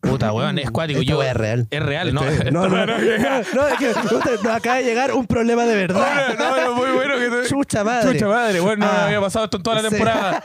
[0.00, 1.02] Puta, weón, es cuático.
[1.02, 1.68] Yo, es real.
[1.70, 2.22] Es real, ¿no?
[2.24, 5.76] Este- no, no, no, no, es que usted- nos acaba de llegar un problema de
[5.76, 6.34] verdad.
[6.36, 8.12] No, no, muy bueno que te- Chucha madre.
[8.12, 9.06] Chucha madre, bueno, no me Ah.
[9.06, 9.88] había pasado esto en toda la Sí.
[9.90, 10.42] temporada.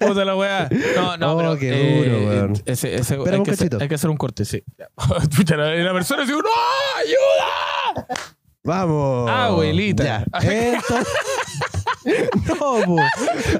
[0.00, 0.68] Puta la weá.
[0.96, 1.56] No, no, Oh, pero.
[1.58, 2.52] qué eh, duro, weón.
[2.66, 4.62] Ese, ese, hay, que hacer, hay que hacer un corte, sí.
[5.36, 6.40] Chucha, la, la persona dice, ¡No!
[6.98, 8.06] ¡Ayuda!
[8.68, 9.30] Vamos.
[9.30, 10.04] Abuelita.
[10.04, 10.24] Ya.
[10.42, 10.82] Entonces-
[12.60, 12.96] no,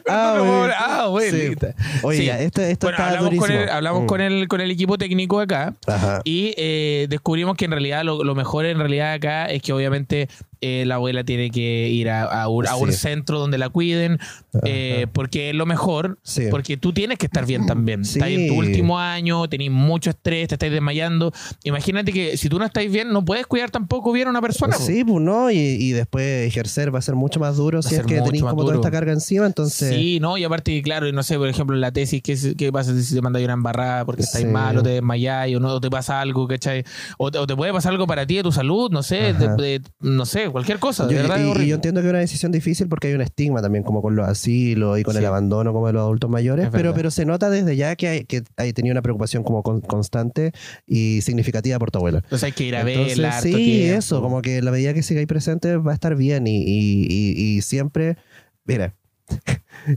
[0.09, 1.73] Ah, abuelita.
[1.73, 1.99] Sí.
[2.03, 2.25] Oye, Sí.
[2.27, 3.61] ya, esto, esto Bueno, está hablamos, con durísimo.
[3.63, 4.07] el, hablamos Mm.
[4.07, 6.21] con, el, con el equipo técnico acá Ajá.
[6.25, 10.29] y eh, descubrimos que en realidad lo, lo mejor en realidad acá es que obviamente
[10.61, 14.19] eh, la abuela tiene que ir a, a un, a un centro donde la cuiden
[14.65, 16.47] eh, porque es lo mejor Sí.
[16.51, 18.19] porque tú tienes que estar bien también Sí.
[18.19, 21.33] estás en tu último año tenés mucho estrés te estás desmayando
[21.65, 24.77] imagínate que si tú no estás bien no puedes cuidar tampoco bien a una persona.
[24.77, 28.03] Sí, pues no, y, y después ejercer va a ser mucho más duro si es
[28.07, 31.37] que más como toda esta carga encima, entonces Sí, no, y aparte, claro, no sé,
[31.39, 34.47] por ejemplo, en la tesis, ¿qué, qué pasa si te mandas una embarrada porque estáis
[34.47, 34.51] Sí.
[34.51, 36.85] mal o te desmayáis o no o te pasa algo, ¿cachai?
[37.19, 39.81] O te, o te puede pasar algo para ti de tu salud, no sé, de-
[40.01, 41.39] no sé, cualquier cosa, de Yo- verdad.
[41.39, 44.03] y, y yo entiendo que es una decisión difícil porque hay un estigma también como
[44.03, 45.19] con los asilos y con Sí.
[45.21, 48.09] el abandono como de los adultos mayores, Es pero, pero se nota desde ya que
[48.09, 50.53] hay, que hay tenido una preocupación como con- constante
[50.87, 52.19] y significativa por tu abuela.
[52.25, 55.27] Entonces hay que ir a Entonces, harto sí, eso, como que la medida que sigáis
[55.27, 58.17] presente va a estar bien y, y- y- y siempre,
[58.65, 58.95] mira,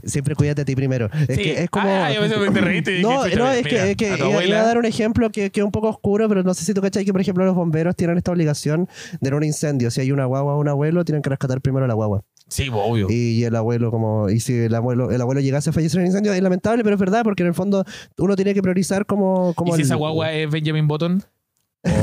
[0.04, 1.08] siempre cuídate a ti primero.
[1.28, 1.42] Es Sí.
[1.42, 1.88] que es como...
[1.88, 4.60] Ah, yo que te reíste y no, no, mira, es que, es que iba, abuela-
[4.60, 6.80] a dar un ejemplo que, que es un poco oscuro, pero no sé si tú
[6.80, 8.88] cachai que, por ejemplo, los bomberos tienen esta obligación
[9.20, 9.90] de un incendio.
[9.90, 12.22] Si hay una guagua o un abuelo, tienen que rescatar primero a la guagua.
[12.48, 13.06] Sí, obvio.
[13.08, 16.06] Y el abuelo, como, y si el abuelo, el abuelo llegase a fallecer en un
[16.08, 17.84] incendio, es lamentable, pero es verdad, porque en el fondo
[18.18, 19.54] uno tiene que priorizar como.
[19.54, 21.22] como ¿Y si el- esa guagua es Benjamin Button?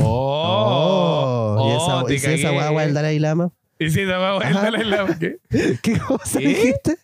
[0.02, 2.54] Oh, Oh, y esa, te y si esa cagué.
[2.58, 3.52] guagua es el Dalai Lama.
[3.78, 4.70] ¿Y si esa guagua es Ajá.
[4.70, 5.38] la- la- la- ¿qué?
[5.82, 6.48] ¿Qué cosa ¿Qué?
[6.48, 6.96] dijiste?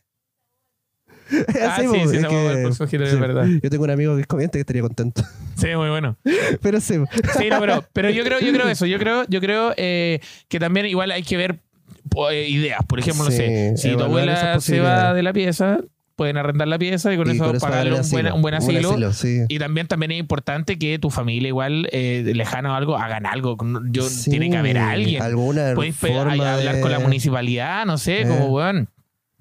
[1.62, 3.16] Ah, Así, sí, sí, es esa guagua que- del próximo giro, es sí.
[3.16, 3.46] verdad.
[3.62, 5.22] Yo tengo un amigo que es comiente que estaría contento.
[5.56, 6.16] Sí, muy bueno.
[6.62, 6.96] Pero sí.
[7.38, 8.84] Sí, no, pero, pero yo creo, yo creo eso.
[8.84, 11.60] Yo creo, yo creo eh, que también igual hay que ver
[12.30, 12.80] eh, ideas.
[12.86, 15.78] Por ejemplo, no sé, si tu abuela se va de la pieza,
[16.14, 18.34] pueden arrendar la pieza y con Y eso con eso pagarle pagarle un buen, asilo.
[18.36, 18.54] un buen
[18.98, 19.12] asilo.
[19.14, 19.40] sí.
[19.48, 23.56] Y también, también es importante que tu familia igual, eh, lejana o algo, hagan algo.
[23.90, 25.22] Yo, Sí, tiene que haber alguien.
[25.22, 28.26] Alguna Puedes forma hablar de- con la municipalidad, no sé, Eh.
[28.28, 28.90] como weón.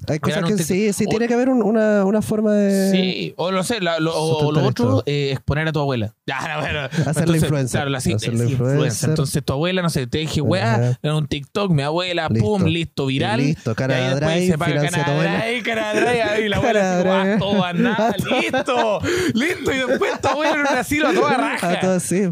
[0.07, 2.91] Hay cosas un que sí, sí, O- tiene que haber un- una, una forma de.
[2.91, 6.13] Sí, o no sé, la- lo, o lo otro, eh, exponer a tu abuela.
[6.27, 7.77] Ya, no, bueno, Hacerla entonces, influencer.
[7.77, 9.09] Claro, la sí, Hacerla sí, influencer.
[9.09, 12.47] Entonces tu abuela, no sé, te dije, weá, en un TikTok, mi abuela, Listo.
[12.49, 13.39] pum, listo, viral.
[13.41, 15.13] Y listo, cara y ahí de después drive, se paga cara
[15.43, 16.91] drive, cara de drive, y la abuela Cara
[17.21, 17.79] así de como, a drive.
[17.83, 18.99] todo, nada, listo,
[19.35, 21.71] listo, y después tu abuela en un asilo a toda raja.
[21.71, 22.23] A todo sí.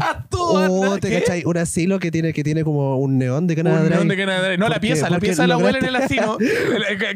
[0.00, 0.54] A todo,
[0.94, 1.44] Oh, ¿te cachai?
[1.44, 3.94] Un asilo que tiene, que tiene como un neón de Canadá Un Drive.
[3.96, 4.58] neón de Canadá Drive.
[4.58, 6.36] No, la pieza, la pieza de la abuela en el asilo.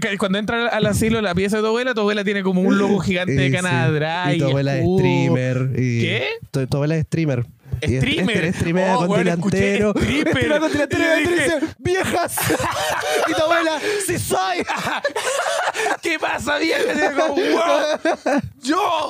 [0.01, 2.79] Que Cuando entra al asilo, la pieza de tu abuela, tu abuela tiene como un
[2.79, 4.37] logo gigante de Canadá sí.
[4.37, 5.71] Y tu abuela es streamer.
[5.77, 6.27] y- ¿Qué?
[6.51, 7.45] Tu, tu abuela es streamer.
[7.81, 8.53] Y Streamer.
[8.55, 9.91] streamea Oh, con delantero.
[9.97, 10.33] stripper.
[10.35, 11.05] Streamea con delantero.
[11.21, 12.37] Y dice, viejas.
[13.29, 14.65] y tu abuela, sí soy.
[16.03, 16.83] ¿Qué pasa, vieja?
[16.93, 19.09] Y yo como, "Wow, ¡Yo!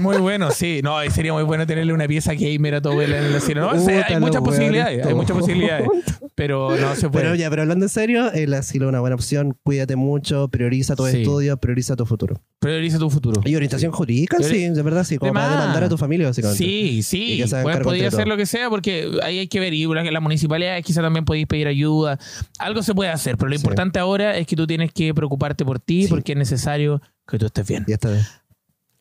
[0.00, 0.80] Muy bueno, sí.
[0.82, 3.62] No, sería muy bueno tenerle una pieza gamer a tu abuela en el asilo.
[3.72, 5.88] No, o sea, hay muchas posibilidades, hay muchas posibilidades.
[6.34, 7.24] Pero no se puede.
[7.24, 9.56] Pero ya, pero hablando en serio, el asilo es una buena opción.
[9.62, 11.18] Cuídate mucho, prioriza tu Sí.
[11.22, 12.42] estudio, prioriza tu futuro.
[12.58, 13.40] Prioriza tu futuro.
[13.46, 15.16] Y orientación jurídica, sí, de verdad, sí.
[15.16, 15.58] Como De para más.
[15.60, 16.62] demandar a tu familia, básicamente.
[16.62, 17.42] Sí, sí.
[17.62, 19.72] Pues podía entre hacer lo que sea porque ahí hay que ver.
[19.72, 22.18] Y la, la municipalidad quizá también podéis pedir ayuda.
[22.58, 23.62] Algo se puede hacer, pero lo Sí.
[23.62, 26.08] importante ahora es que tú tienes que preocuparte por ti Sí.
[26.08, 27.84] porque es necesario que tú estés bien.
[27.88, 28.26] Y esta vez.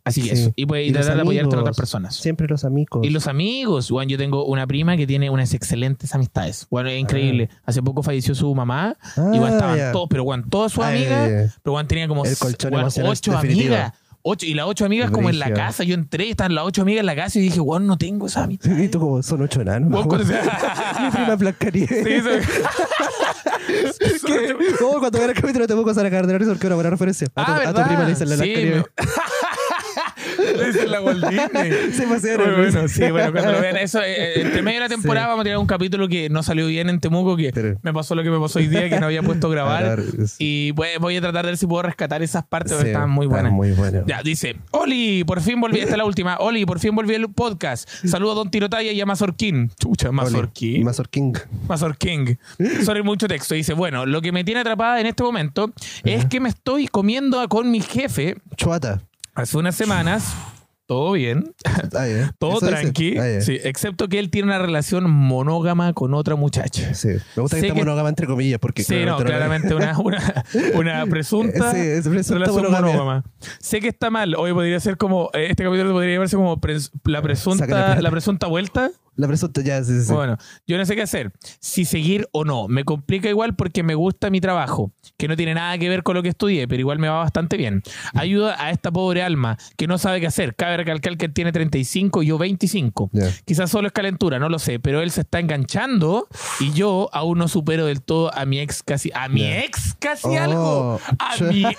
[0.05, 0.41] Así que Sí.
[0.43, 0.53] eso.
[0.55, 1.61] Y, y Y tratar de apoyarte amigos.
[1.61, 2.15] otras personas.
[2.15, 3.01] Siempre los amigos.
[3.05, 6.67] Y los amigos, Juan, yo tengo una prima que tiene unas excelentes amistades.
[6.69, 7.49] Bueno, es increíble.
[7.65, 9.91] Hace poco falleció su mamá Ah, y Juan, estaban ya.
[9.91, 12.31] todos, pero Juan, todas sus amigas, pero Juan tenía como El
[12.73, 13.73] emocional ocho definitivo.
[13.75, 13.93] amigas.
[14.27, 15.83] Ocho, y las ocho amigas como en la casa.
[15.83, 18.43] Yo entré, están las ocho amigas en la casa y dije, Juan, no tengo esa
[18.45, 18.75] amistad.
[18.75, 19.89] Y tú como, son ocho enanos.
[20.07, 22.03] Mi prima es Blancanieves.
[22.03, 22.29] Sí, eso-
[24.25, 24.55] ¿Qué?
[24.83, 26.69] Oh, cuando vean el capítulo te puedo pasar a cagar de la risa porque es
[26.69, 27.27] una buena referencia.
[27.35, 28.53] A tu, Ah, a tu prima le dicen la Sí.
[30.37, 31.71] Le dicen la Walt Disney.
[31.93, 35.25] Se bueno, sí, bueno, cuando lo vean eso, eh, eh, entre medio de la temporada
[35.25, 35.29] Sí.
[35.29, 38.15] vamos a tirar un capítulo que no salió bien en Temuco, que Pero- me pasó
[38.15, 39.85] lo que me pasó hoy día, que no había puesto a grabar.
[39.85, 40.35] A ver, sí.
[40.39, 43.09] Y pues, voy a tratar de ver si puedo rescatar esas partes, porque Sí, estaban
[43.09, 43.51] muy buenas.
[43.51, 44.03] muy bueno.
[44.07, 46.37] Ya, dice, Oli, por fin volví, esta es la última.
[46.39, 47.87] Oli, por fin volví al podcast.
[48.05, 49.71] Saludo a Don Tirotaya y a Mazorquín.
[49.79, 50.83] Chucha, Mazorquín.
[50.83, 51.33] Mazor King.
[51.67, 52.35] Mazor King.
[52.83, 53.55] Sorry, mucho texto.
[53.55, 55.71] Dice, bueno, lo que me tiene atrapada en este momento
[56.03, 59.01] es que me estoy comiendo con mi jefe Chuata.
[59.35, 60.33] Hace unas semanas.
[60.87, 61.51] Todo bien.
[61.65, 61.81] Ah.
[62.39, 63.17] Todo Eso tranqui.
[63.17, 66.93] Ah, sí, excepto que él tiene una relación monógama con otra muchacha.
[66.93, 67.07] Sí.
[67.35, 69.97] Me gusta que Sé esté que- monógama entre comillas porque Sí, no, claramente no- una,
[69.99, 70.43] una,
[70.75, 73.23] una presunta Sí, es presunta relación monógama.
[73.59, 74.35] Sé que está mal.
[74.35, 78.11] Hoy podría ser como, eh, este capítulo podría llamarse como pres- la Sácale presunta, la
[78.11, 78.91] presunta vuelta.
[79.15, 80.05] La presunta ya, sí, sí.
[80.07, 80.13] sí.
[80.13, 80.37] Bueno,
[80.67, 81.31] yo no sé qué hacer.
[81.59, 82.67] Si seguir o no.
[82.67, 86.15] Me complica igual porque me gusta mi trabajo, que no tiene nada que ver con
[86.15, 87.81] lo que estudié, pero igual me va bastante bien.
[88.13, 90.55] Ayuda a esta pobre alma que no sabe qué hacer.
[90.55, 93.09] Cabe recalcar que él tiene 35 y yo 25.
[93.13, 93.29] Ya.
[93.45, 96.27] Quizás solo es calentura, no lo sé, pero él se está enganchando
[96.59, 99.11] y yo aún no supero del todo a mi ex casi.
[99.13, 100.37] ¿A mi ex casi Oh.
[100.37, 100.99] algo?
[101.19, 101.77] ¿A mi ex?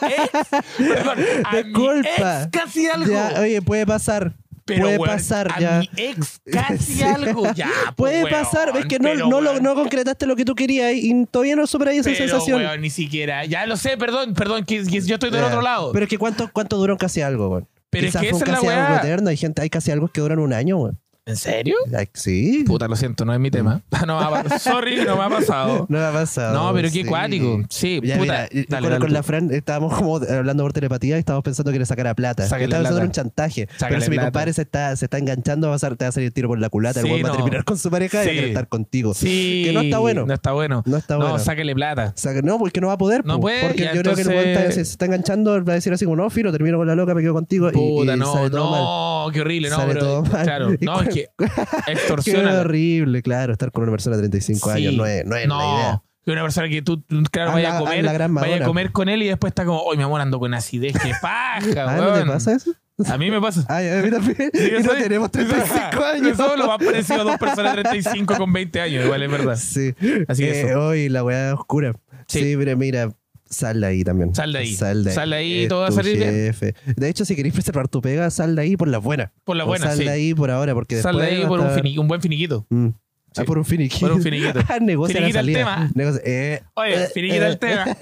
[0.78, 3.12] Perdón, a mi ex casi algo?
[3.12, 4.34] Ya, oye, puede pasar.
[4.66, 5.78] Pero, puede weón, pasar a ya.
[5.78, 7.44] mi ex casi algo.
[7.54, 10.54] Ya, Puede weón, pasar, es que no, pero, no, lo, no concretaste lo que tú
[10.56, 12.60] querías y todavía no superáis esa Pero, sensación.
[12.62, 13.44] weón, ni siquiera.
[13.44, 15.92] Ya lo sé, perdón, perdón, que, que yo estoy del otro lado.
[15.92, 17.68] Pero es que cuánto, cuánto duró casi algo, weón.
[17.90, 18.98] Pero es Quizás que fue un esa es la casi algo weá.
[19.02, 19.30] eterno.
[19.30, 20.98] Hay gente, hay casi algo que duran un año, weón.
[21.28, 21.74] ¿En serio?
[22.12, 22.62] Sí.
[22.64, 23.82] Puta, lo siento, no es mi tema.
[24.06, 25.84] No me ha pa- Sorry, no me ha pasado.
[25.88, 26.54] No me ha pasado.
[26.54, 27.04] No, pero qué sí.
[27.04, 27.62] cuático.
[27.68, 28.22] Sí, Ya, puta.
[28.22, 29.12] mira, dale, con, dale con tú.
[29.14, 32.44] la Fran estábamos como hablando por telepatía y estábamos pensando que le sacara plata.
[32.44, 33.22] Sácale Estaba pensando en un plata.
[33.22, 33.68] chantaje.
[33.72, 34.26] Sácale pero si mi plata.
[34.28, 36.46] compadre se está, se está enganchando, va a ser- te va a salir el tiro
[36.46, 37.00] por la culata.
[37.00, 37.36] Sí, el weón va a no.
[37.38, 39.12] terminar con su pareja y va a estar contigo.
[39.12, 39.62] Sí.
[39.66, 40.26] Que no está bueno.
[40.26, 40.84] No está bueno.
[40.86, 41.32] No está bueno.
[41.32, 42.14] No, sáquele plata.
[42.44, 43.24] No, porque no va a poder.
[43.26, 45.92] No puede, Porque yo creo que el entonces- está- se, está enganchando, va a decir
[45.92, 47.72] así como, no, filo, termino con la loca, me quedo contigo.
[47.72, 48.80] Puta, y, no, sale todo mal.
[49.26, 50.22] no, qué horrible, no, pero.
[50.22, 51.28] Claro, no, que
[51.86, 52.60] Qué extorsiona.
[52.60, 56.02] horrible, claro, estar con una persona de 35 años no es, no es la idea.
[56.24, 59.22] Que una persona que tú, claro, vaya a comer, la vaya a comer con él
[59.22, 62.12] y después está como, hoy mi amor ando con acidez, qué paja, Ah, ¿no te
[62.12, 62.28] weón".
[62.28, 62.72] pasa eso?
[63.06, 63.62] A mí me pasa.
[63.68, 64.50] Ay, a mí también.
[64.54, 66.32] Sí, y no soy- tenemos 35 años.
[66.32, 69.30] Eso es lo más parecido a dos personas de 35 con 20 años, igual es
[69.30, 69.56] verdad.
[69.56, 69.94] Sí.
[70.26, 70.80] Así que Eh, eso.
[70.86, 71.92] Hoy la weá oscura.
[72.26, 72.40] Sí.
[72.40, 73.10] Sí, mira, mira.
[73.48, 74.34] Sal de ahí también.
[74.34, 74.74] Sal de ahí.
[74.74, 75.14] Sal de ahí.
[75.14, 76.74] Sal de ahí y todo va a salir bien.
[76.96, 79.32] De hecho, si queréis preservar tu pega, sal de ahí por la buena.
[79.44, 80.04] Por la O buena, Sal sí.
[80.04, 82.66] de ahí por ahora, porque Sal de ahí por un, buen finiquito.
[82.70, 82.88] Mm.
[82.88, 83.42] Sí.
[83.42, 84.00] Ah, por un finiquito.
[84.06, 84.60] Por un finiquito.
[84.80, 85.90] Negocia la Finiquita el tema.
[85.94, 87.84] Negocia- eh, Oye, eh, finiquita eh, el tema.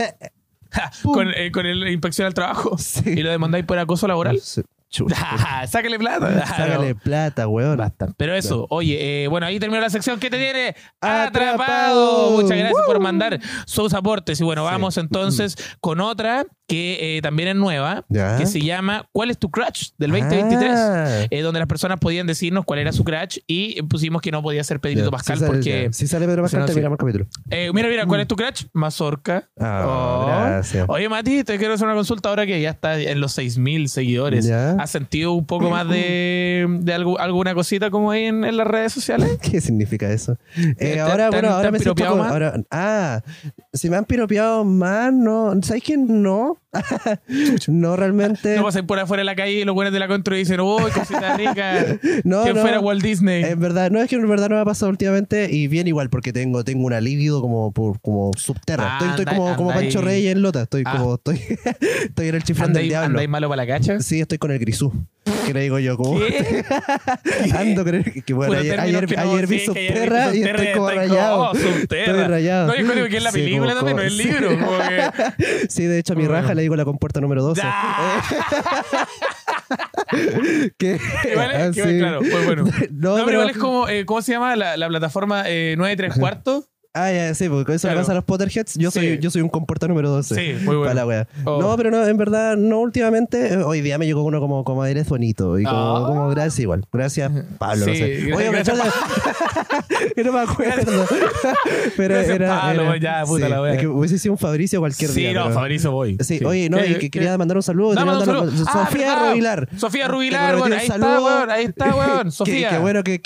[0.70, 2.76] Ja, con, eh, con el inspección al trabajo.
[2.78, 3.02] Sí.
[3.10, 4.40] Y lo demandáis por acoso laboral.
[4.40, 4.62] Sí.
[5.68, 6.46] Sácale plata.
[6.46, 7.76] Sácale plata, weón.
[7.76, 8.08] Basta.
[8.16, 11.26] Pero eso, oye, eh, bueno, ahí terminó la sección que te tiene Atrapado.
[11.28, 12.30] atrapado.
[12.32, 14.40] Muchas gracias por mandar sus aportes.
[14.40, 18.38] Y bueno, vamos entonces con otra que eh, también es nueva, Ya.
[18.38, 19.90] que se llama ¿Cuál es tu crush?
[19.98, 20.70] del 2023.
[20.74, 21.26] Ah.
[21.30, 24.64] eh, donde las personas podían decirnos cuál era su crush y pusimos que no podía
[24.64, 25.88] ser Pedrito Pascal sale, porque...
[25.92, 26.72] Si sale Pedro Pascal, no, sí.
[26.72, 27.26] terminamos el capítulo.
[27.50, 28.64] Eh, mira, mira, ¿cuál es tu crush?
[28.72, 29.48] Mazorca.
[29.60, 30.26] Ah, Oh.
[30.26, 30.86] gracias.
[30.88, 34.46] Oye, Mati, te quiero hacer una consulta ahora que ya está en los 6.000 seguidores.
[34.46, 34.72] Ya.
[34.72, 38.66] ¿Has sentido un poco más de, de algo- alguna cosita como ahí en, en las
[38.66, 39.38] redes sociales?
[39.42, 40.38] ¿Qué significa eso?
[40.56, 42.32] Eh, ¿Te- ahora, te bueno, te ahora me siento piropeado como- más?
[42.32, 43.22] ahora- ah,
[43.72, 45.52] si me han piropeado más, no.
[45.62, 45.96] ¿Sabes qué?
[45.96, 46.53] No.
[46.54, 46.63] you.
[47.68, 48.56] No, realmente.
[48.56, 50.60] No pasáis por afuera de la calle y los buenos de la contra y dicen,
[50.60, 51.98] uy, cosita rica.
[52.24, 52.60] No, que no.
[52.60, 53.44] fuera Walt Disney.
[53.44, 56.10] En verdad, no es que en verdad no me ha pasado últimamente y bien igual
[56.10, 58.92] porque tengo, tengo una libido como, por, como subterra.
[58.94, 60.04] estoy, estoy Anda- como, como Pancho ahí.
[60.04, 60.62] Reyes en Lota.
[60.62, 60.96] Estoy Ah.
[60.98, 61.40] como, estoy,
[62.04, 63.06] estoy en el chiflán del ¿Andáis diablo.
[63.08, 64.00] andáis malo para la cacha?
[64.00, 64.92] Sí, estoy con el grisú.
[65.46, 66.18] Que le digo yo, como.
[67.58, 68.24] Ando con el.
[68.24, 71.40] Que bueno, ayer, ayer, que no, ayer vi sí, ayer subterra y estoy como rayado.
[71.50, 72.12] oh, Subterra.
[72.12, 72.66] Estoy rayado.
[72.68, 74.48] No, yo creo que es la película como- también, no es el libro.
[74.58, 74.78] Como.
[75.68, 77.62] Sí, de hecho, mi raja le digo la compuerta número 12.
[77.64, 78.22] ¡Ah!
[80.78, 80.98] que,
[81.38, 81.98] ah, sí.
[81.98, 82.64] claro, pues bueno.
[82.90, 85.74] No, No, pero pero- igual es como, eh, ¿cómo se llama la, la plataforma eh,
[85.76, 86.68] 9 y 3 cuartos?
[86.96, 87.96] Ah, ya, sí, porque eso Claro.
[87.96, 88.74] le pasa a los Potterheads.
[88.78, 89.18] Yo soy, Sí.
[89.20, 90.34] yo soy un compuerta número 12.
[90.36, 90.82] Sí, muy bueno.
[90.82, 91.28] Para la wea.
[91.44, 91.60] Oh.
[91.60, 93.54] No, pero no, en verdad, no últimamente.
[93.54, 95.58] Eh, Hoy día me llegó uno como, como eres bonito.
[95.58, 96.06] Y como, Ah.
[96.06, 96.84] como gracias igual.
[96.92, 97.84] Gracias, Pablo.
[97.86, 98.32] Sí, no sé.
[98.32, 98.78] Oye, gracias,
[100.14, 101.06] que no me acuerdo.
[101.96, 102.60] pero Gracias, era.
[102.60, 103.72] Pablo, era- ya, puta sí, la wea.
[103.74, 105.32] Es que hubiese sido un Fabricio cualquier Sí, día.
[105.32, 106.16] no, pero- Fabricio voy.
[106.20, 107.90] Sí, oye, no, ¿Qué- y que qué- quería mandar un saludo.
[107.90, 108.04] Un Ah,
[108.72, 109.30] Sofía verdad.
[109.32, 109.68] Rubilar.
[109.76, 111.50] Sofía Rubilar, un Ahí está, weón.
[111.50, 112.30] Ahí está, weón.
[112.32, 112.70] Sofía.
[112.70, 113.20] que bueno que,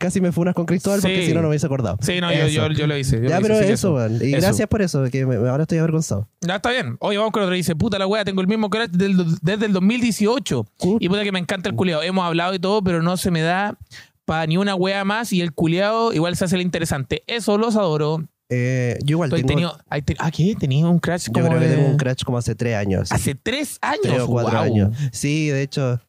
[0.00, 1.26] casi me funas con Cristóbal porque Sí.
[1.26, 1.98] si no, no me hubiese acordado.
[2.00, 2.93] Sí, no, yo, Eso.
[2.94, 3.20] Yo, yo lo hice.
[3.22, 4.18] yo Ya, lo pero hice, eso, weón.
[4.22, 4.40] Y Eso.
[4.46, 6.28] gracias por eso, que me- ahora estoy avergonzado.
[6.40, 6.96] Ya está bien.
[7.00, 7.54] Oye, vamos con otro.
[7.54, 10.66] Dice, puta la wea, tengo el mismo crush del- desde el 2018.
[10.78, 12.02] Cu- Y puta que me encanta el culiado.
[12.02, 13.76] Hemos hablado y todo, pero no se me da
[14.24, 15.32] para ni una wea más.
[15.32, 17.22] Y el culiado igual se hace el interesante.
[17.26, 18.24] Eso los adoro.
[18.50, 19.78] Eh, yo igual Estoy tengo, tenido,
[20.18, 20.54] ah, ¿qué?
[20.54, 23.10] Tenía un crush yo como creo que de- tengo un crush como hace tres años.
[23.10, 24.00] Hace tres años.
[24.02, 24.64] Tres o cuatro Guau.
[24.64, 24.96] años.
[25.12, 26.00] Sí, de hecho.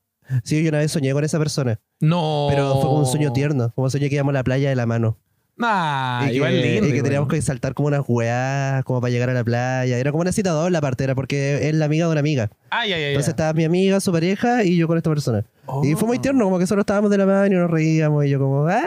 [0.44, 1.80] Sí, yo una vez soñé con esa persona.
[2.02, 2.48] No.
[2.50, 3.72] Pero fue como un sueño tierno.
[3.76, 5.18] Como soñé que íbamos a la playa de la mano.
[5.62, 6.88] Ah, y, que, igual lindo.
[6.88, 7.04] y que igual.
[7.04, 9.98] teníamos que saltar como unas weás, como para llegar a la playa.
[9.98, 12.50] Era como una cita doble la parte, era porque es la amiga de una amiga.
[12.70, 13.10] Ay, ay, ay.
[13.12, 15.46] Entonces estaba mi amiga, su pareja y yo con esta persona.
[15.84, 16.22] Y fue muy Oh.
[16.22, 18.84] tierno, como que solo estábamos de la mano y nos reíamos y yo como, ah,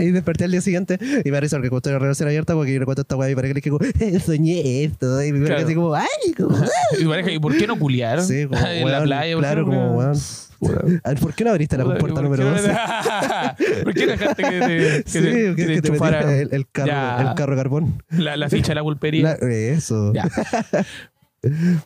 [0.00, 2.80] y desperté al día siguiente y me risa porque estoy en relación abierta porque yo
[2.80, 5.22] le cuento esta weá y para que le digo, "Eh, soñé esto.
[5.22, 5.64] Y me Claro.
[5.64, 6.66] así como, ay, como, ah".
[7.00, 8.22] Y pareja, ¿Y por qué no culiar?
[8.22, 9.36] Sí, como, en la playa.
[9.38, 10.16] Claro, como, weón.
[11.04, 13.84] Ah, ¿Por qué no abriste la Puta, compuerta ¿por qué número no- 12?
[13.84, 15.88] ¿Por qué dejaste que te, que Sí, te, que, que te
[16.40, 18.02] el, el carro, el carro carbón.
[18.10, 19.36] la, la ficha de la pulpería?
[19.40, 20.12] La- eso.
[20.14, 20.26] Ya.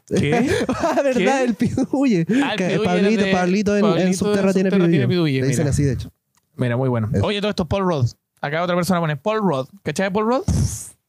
[0.09, 0.51] ¿Qué?
[0.69, 1.39] ah, ¿verdad?
[1.39, 1.45] ¿Qué?
[1.45, 2.27] El piduye.
[2.45, 5.07] Ah, el Pablito, de- Pablito en, Pablito en en Subterra tiene piduye.
[5.09, 6.11] piduye, Le dicen así, de hecho.
[6.57, 7.09] Mira, muy bueno.
[7.13, 7.25] Eso.
[7.25, 8.11] Oye, todo esto es Paul Rudd.
[8.41, 9.67] Acá otra persona pone Paul Rudd.
[9.83, 10.43] ¿Cachai de Paul Rudd?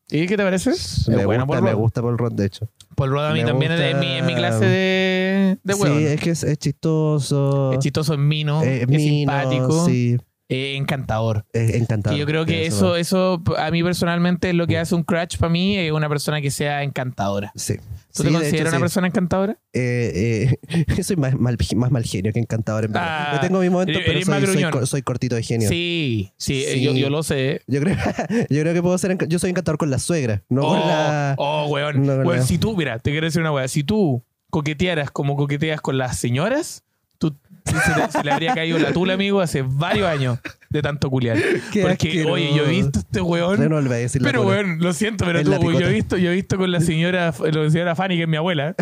[0.09, 0.71] ¿Y qué te parece?
[1.07, 2.69] Me, bueno gusta, Paul me gusta Paul de hecho.
[2.95, 5.99] Paul Rudd a mí Me también es mi, mi clase de, de huevón.
[5.99, 7.71] Sí, es que es, es chistoso.
[7.73, 10.17] Es chistoso, es mino, eh, es mino, simpático, Sí,
[10.49, 11.45] eh, encantador.
[11.53, 12.13] encantador.
[12.15, 15.03] Que yo creo que Eso, eso, eso a mí personalmente es lo que hace un
[15.03, 17.53] crush para mí, es una persona que sea encantadora.
[17.55, 17.75] Sí.
[18.13, 18.81] ¿Tú Sí, te de consideras hecho, una sí.
[18.81, 19.57] persona encantadora?
[19.73, 20.57] Eh,
[20.87, 23.07] eh, soy más mal, más mal genio que encantador, en verdad.
[23.09, 25.69] Ah, Yo tengo mi momento, pero soy, cortito de genio.
[25.69, 26.81] Sí, sí, eh, Sí.
[26.83, 27.61] Yo, yo lo sé.
[27.67, 27.95] Yo creo,
[28.49, 29.17] yo creo que puedo ser.
[29.27, 31.35] Yo soy encantador con la suegra, no oh, con la.
[31.37, 32.05] oh, weón.
[32.05, 33.67] no con Weón, la- si tú, mira, te quiero decir una weá.
[33.67, 36.83] Si tú coquetearas como coqueteas con las señoras,
[37.17, 37.35] tú
[37.79, 41.37] se, le habría caído la tula, amigo, hace varios años de tanto culiar.
[41.71, 42.33] Qué Porque, asqueroso.
[42.33, 43.69] oye, yo he visto a este weón.
[43.69, 46.71] No decir Pero weón, lo siento, pero tú, yo he visto, yo he visto con
[46.71, 48.75] la señora, la señora Fanny, que es mi abuela.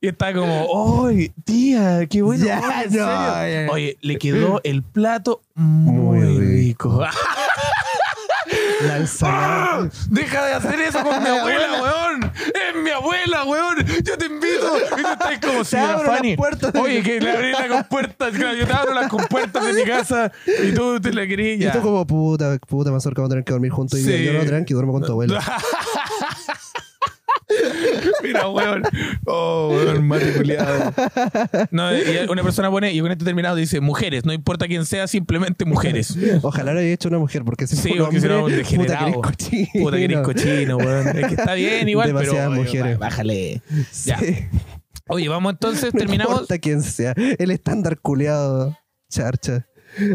[0.00, 2.06] y está como, ¡ay, tía!
[2.06, 2.44] ¡Qué bueno!
[2.44, 3.66] Ya, Oye, ¿en no, serio?".
[3.66, 3.72] ya.
[3.72, 7.04] Oye, le quedó el plato muy, Muy rico.
[8.82, 9.90] La ensalada.
[10.08, 12.32] Deja de hacer eso con mi abuela, weón.
[12.36, 13.84] Es mi abuela, weón.
[14.04, 14.26] Yo te
[14.58, 16.36] estás como las Fanny.
[16.80, 18.30] Oye, que le abrí la compuerta.
[18.30, 20.32] Claro, yo te abro las compuertas de mi casa
[20.62, 21.74] y tú te la querías.
[21.74, 23.98] Y tú como puta, puta, más vamos a tener que dormir juntos.
[24.00, 24.10] Sí.
[24.10, 25.40] Y yo no, tranqui, duermo con tu abuela.
[28.22, 28.82] Mira, weón.
[29.26, 30.92] Oh, weón, mate culiado.
[31.70, 35.06] No, y una persona pone, y con esto terminado, dice, mujeres, no importa quién sea,
[35.06, 36.16] simplemente mujeres.
[36.42, 38.74] Ojalá lo haya hecho una mujer, porque si Sí, fue porque si no, puta que
[38.76, 39.68] eres cochino.
[39.82, 41.08] Puta que eres cochino, weón.
[41.08, 42.98] Es que está bien igual, pero Demasiadas oye, mujeres.
[42.98, 43.62] bájale.
[43.90, 44.10] Sí.
[44.10, 44.18] Ya.
[45.08, 46.32] Oye, vamos entonces, No terminamos.
[46.34, 47.14] importa quién sea.
[47.16, 48.76] El estándar culeado.
[49.10, 49.66] Charcha.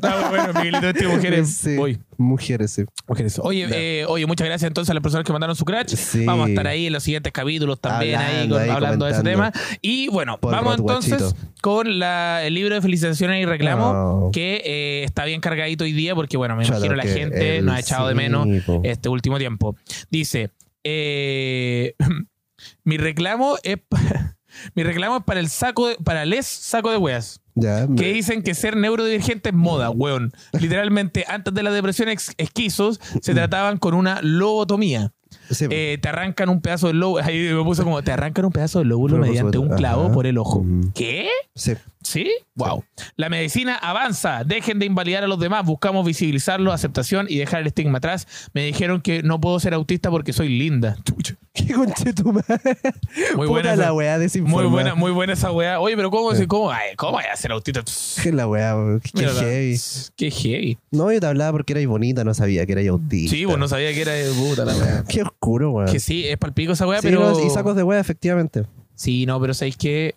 [0.02, 1.50] Ah, bueno, Miguelito, este mujeres.
[1.56, 1.76] Sí.
[1.76, 2.00] Voy.
[2.18, 2.84] Mujeres, sí.
[3.08, 3.40] Mujeres.
[3.40, 5.96] Oye, eh, oye, muchas gracias entonces a las personas que mandaron su crash.
[5.96, 6.26] Sí.
[6.26, 9.12] Vamos a estar ahí en los siguientes capítulos también, ahí, Hablando, con- ahí, hablando de
[9.12, 9.52] ese tema.
[9.82, 11.38] Y bueno, vamos entonces guachito.
[11.62, 14.30] con la- el libro de felicitaciones y reclamos, No.
[14.32, 17.76] que eh, está bien cargadito hoy día, porque bueno, me Chata, imagino la gente nos
[17.76, 18.82] ha echado de menos po.
[18.84, 19.76] este último tiempo.
[20.10, 20.52] Dice,
[20.84, 21.96] eh,
[22.86, 23.78] Mi reclamo es
[24.76, 27.42] mi reclamo es para el saco de, para les saco de weas.
[27.56, 27.88] Ya.
[27.96, 30.32] Que dicen que ser neurodivergente es moda, weón.
[30.60, 35.12] Literalmente, antes de la depresión esquizos, se trataban con una lobotomía.
[35.50, 37.24] Sí, Eh, te arrancan un pedazo del lóbulo.
[37.24, 40.14] Ahí me puso como, te arrancan un pedazo del lóbulo mediante un clavo ajá.
[40.14, 40.60] por el ojo.
[40.60, 40.92] Ujú.
[40.94, 41.30] ¿Qué?
[41.56, 41.74] sí.
[42.04, 42.30] ¿Sí?
[42.56, 42.84] Wow.
[43.16, 44.44] La medicina avanza.
[44.44, 45.66] Dejen de invalidar a los demás.
[45.66, 48.28] Buscamos visibilizarlo, aceptación y dejar el estigma atrás.
[48.54, 50.98] Me dijeron que no puedo ser autista porque soy linda.
[51.06, 51.36] Chucha.
[51.54, 52.58] ¿Qué conche tu madre?
[53.36, 55.80] Muy Puta buena la esa- weá Muy buena, muy buena esa weá.
[55.80, 57.84] Oye, pero ¿cómo, cómo, ay, ¿cómo voy a ser autista?
[58.24, 59.80] Qué la weá, qué Mira, heavy.
[60.18, 60.78] Qué heavy.
[60.92, 63.36] No, yo te hablaba porque erais bonita, no sabía que erais autista.
[63.36, 65.04] Sí, pues no sabía que era de puta la weá.
[65.08, 65.92] Qué oscuro, weón.
[65.92, 67.46] Que sí, es palpico esa weá, Sí, pero.
[67.46, 68.64] y sacos de weá, efectivamente.
[68.96, 70.16] Sí, no, pero ¿sabéis qué?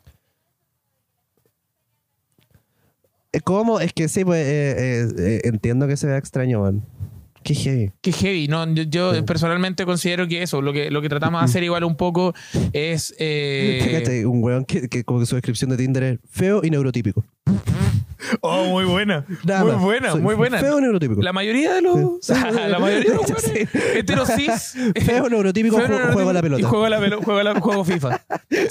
[3.26, 3.81] Eh, ¿Cómo?
[3.81, 6.85] Es que sí, pues eh, eh, eh, entiendo que se vea extraño, weón.
[7.43, 7.93] Qué heavy.
[8.01, 8.49] Qué heavy.
[8.49, 11.85] No, yo, yo personalmente considero que eso, lo que, lo que tratamos de hacer igual
[11.85, 12.35] un poco
[12.73, 13.15] es.
[13.21, 16.71] eh, Fíjate, un weón que, que como que su descripción de Tinder es feo y
[16.71, 17.25] neurotípico.
[18.41, 19.25] Oh, muy buena.
[19.45, 19.81] Nada muy más.
[19.83, 20.59] buena, Soy muy buena.
[20.59, 21.23] Feo neurotípico.
[21.23, 21.97] La mayoría de los.
[22.21, 22.33] Sí.
[22.69, 23.69] la mayoría de los Sí.
[23.95, 24.75] heterosis.
[25.05, 26.61] Feo, neurotípico, Feo, ju- neurotípico juego a la pelota.
[26.61, 28.21] Y juego a la pelota, juego, a la- juego FIFA.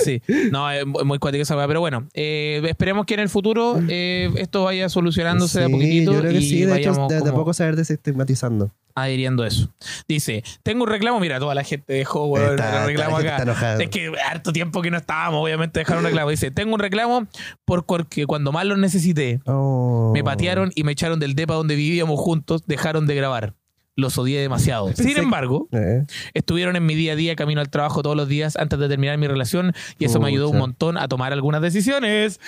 [0.04, 0.22] Sí.
[0.52, 1.68] No, es muy cuático esa weá.
[1.68, 5.74] Pero bueno, eh, esperemos que en el futuro eh, esto vaya solucionándose de a Sí,
[5.74, 8.72] poquito yo creo que y sí, de hecho, como poco saber desestigmatizando.
[8.96, 9.70] Adhiriendo a eso.
[10.08, 11.20] Dice, tengo un reclamo.
[11.20, 13.38] Mira, toda la gente dejó weón, Está- el reclamo acá.
[13.38, 13.84] está.
[13.84, 16.30] Es que harto tiempo que no estábamos, obviamente, dejar un reclamo.
[16.30, 17.28] Dice, tengo un reclamo
[17.66, 20.12] porque cuando más lo necesité, Oh.
[20.14, 23.54] me patearon y me echaron del depa donde vivíamos juntos, dejaron de grabar.
[23.98, 24.92] Los odié demasiado.
[24.94, 28.58] Sin embargo, Eh, estuvieron en mi día a día, camino al trabajo todos los días
[28.58, 32.42] antes de terminar mi relación y eso me ayudó un montón a tomar algunas decisiones.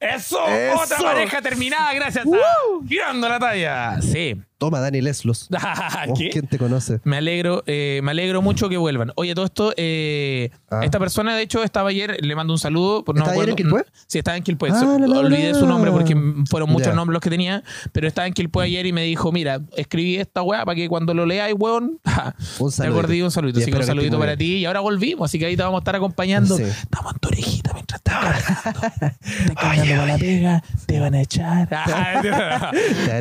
[0.00, 0.38] ¡Eso!
[0.48, 0.80] ¡Eso!
[0.82, 4.00] ¡Otra pareja terminada gracias a Girando la Talla!
[4.00, 4.34] Sí.
[4.64, 5.48] Toma, Dani Leslos.
[6.06, 6.28] Oh, ¿Qué?
[6.30, 7.00] ¿Quién te conoce?
[7.04, 9.12] Me alegro, eh, me alegro mucho que vuelvan.
[9.16, 10.80] Oye, todo esto, eh, Ah.
[10.82, 13.04] esta persona de hecho estaba ayer, le mando un saludo.
[13.04, 13.92] por- No ¿Estaba ayer en acuerdo- Quilpué?
[14.06, 14.70] Sí, estaba en Quilpué.
[14.72, 15.58] Ah, So- la, la, Olvidé la.
[15.58, 16.16] su nombre porque
[16.50, 17.62] fueron muchos nombres los que tenía,
[17.92, 21.14] pero estaba en Quilpué ayer y me dijo, mira, escribí esta weá para que cuando
[21.14, 21.98] lo leáis, weón,
[22.58, 23.58] Un te acordé un saludito.
[23.60, 24.56] Así que un que saludito para ti.
[24.56, 26.56] Y ahora volvimos, así que ahí te vamos a estar acompañando.
[26.56, 26.62] Sí.
[26.64, 28.14] Estamos en tu orejita mientras estás
[30.06, 31.68] la pega, te van a echar.
[31.68, 32.44] Te van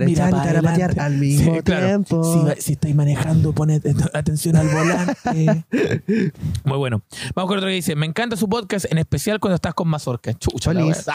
[0.03, 1.85] a Mira echar pa' te van a patear al mismo claro.
[1.87, 2.53] tiempo.
[2.55, 3.81] Si, si estáis manejando, pone
[4.13, 5.65] atención al volante.
[6.63, 7.01] Muy bueno.
[7.35, 10.33] Vamos con otro que dice: Me encanta su podcast, en especial cuando estás con Mazorca.
[10.33, 10.95] Chucha, la wea.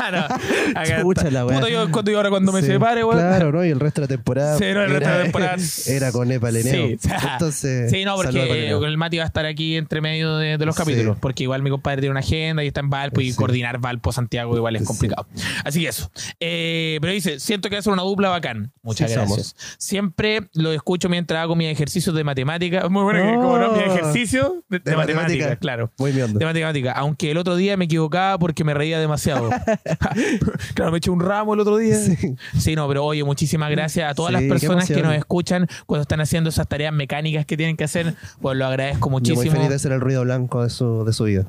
[0.00, 0.18] Ah, no.
[0.80, 1.30] Acá Chucha está.
[1.30, 1.58] la wea.
[1.58, 3.18] Puta, yo, cuando yo ahora cuando me Sí, separe, weón.
[3.18, 3.64] Claro, ¿no?
[3.64, 4.58] Y el resto de la temporada.
[4.58, 5.56] Sí, no, el resto de la temporada.
[5.86, 6.98] Era con Epa Leneo.
[6.98, 7.08] Sí.
[7.32, 7.90] Entonces.
[7.90, 11.16] Sí, no, porque el Mati va a estar aquí entre medio de, de los capítulos.
[11.20, 14.56] Porque igual mi compadre tiene una agenda y está en Valpo y coordinar Valpo Santiago
[14.56, 15.26] igual es complicado.
[15.64, 16.10] Así que eso.
[16.40, 18.72] Eh, pero dice: Siento que ser una dupla bacán.
[18.82, 19.56] Muchas gracias.
[19.78, 22.88] Siempre lo escucho mientras hago mis ejercicios de matemática.
[22.88, 23.82] Muy bueno, que como no, mi Oh.
[23.82, 25.56] ejercicio de, de De matemática, matemática.
[25.56, 25.90] claro.
[25.98, 26.34] Muy bien.
[26.34, 26.92] De matemática.
[26.92, 29.50] Aunque el otro día me equivocaba porque me reía demasiado.
[30.74, 31.96] claro, me eché un ramo el otro día.
[31.96, 32.16] Sí.
[32.58, 36.02] Sí, no, pero oye, muchísimas gracias a todas Sí, las personas que nos escuchan cuando
[36.02, 38.14] están haciendo esas tareas mecánicas que tienen que hacer.
[38.40, 39.52] Pues lo agradezco Yo muy muchísimo.
[39.52, 41.46] feliz de ser el ruido blanco de su, de su vida.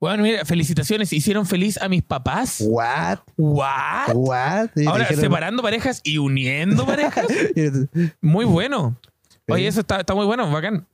[0.00, 1.12] Bueno, mira, felicitaciones.
[1.12, 2.62] Hicieron feliz a mis papás.
[2.66, 3.18] ¿What?
[3.36, 4.14] ¿What?
[4.14, 4.68] ¿What?
[4.76, 7.26] Y Ahora, dijeron- separando parejas y uniendo parejas.
[8.20, 8.96] Muy bueno.
[9.48, 10.86] Oye, eso está, está muy bueno, bacán.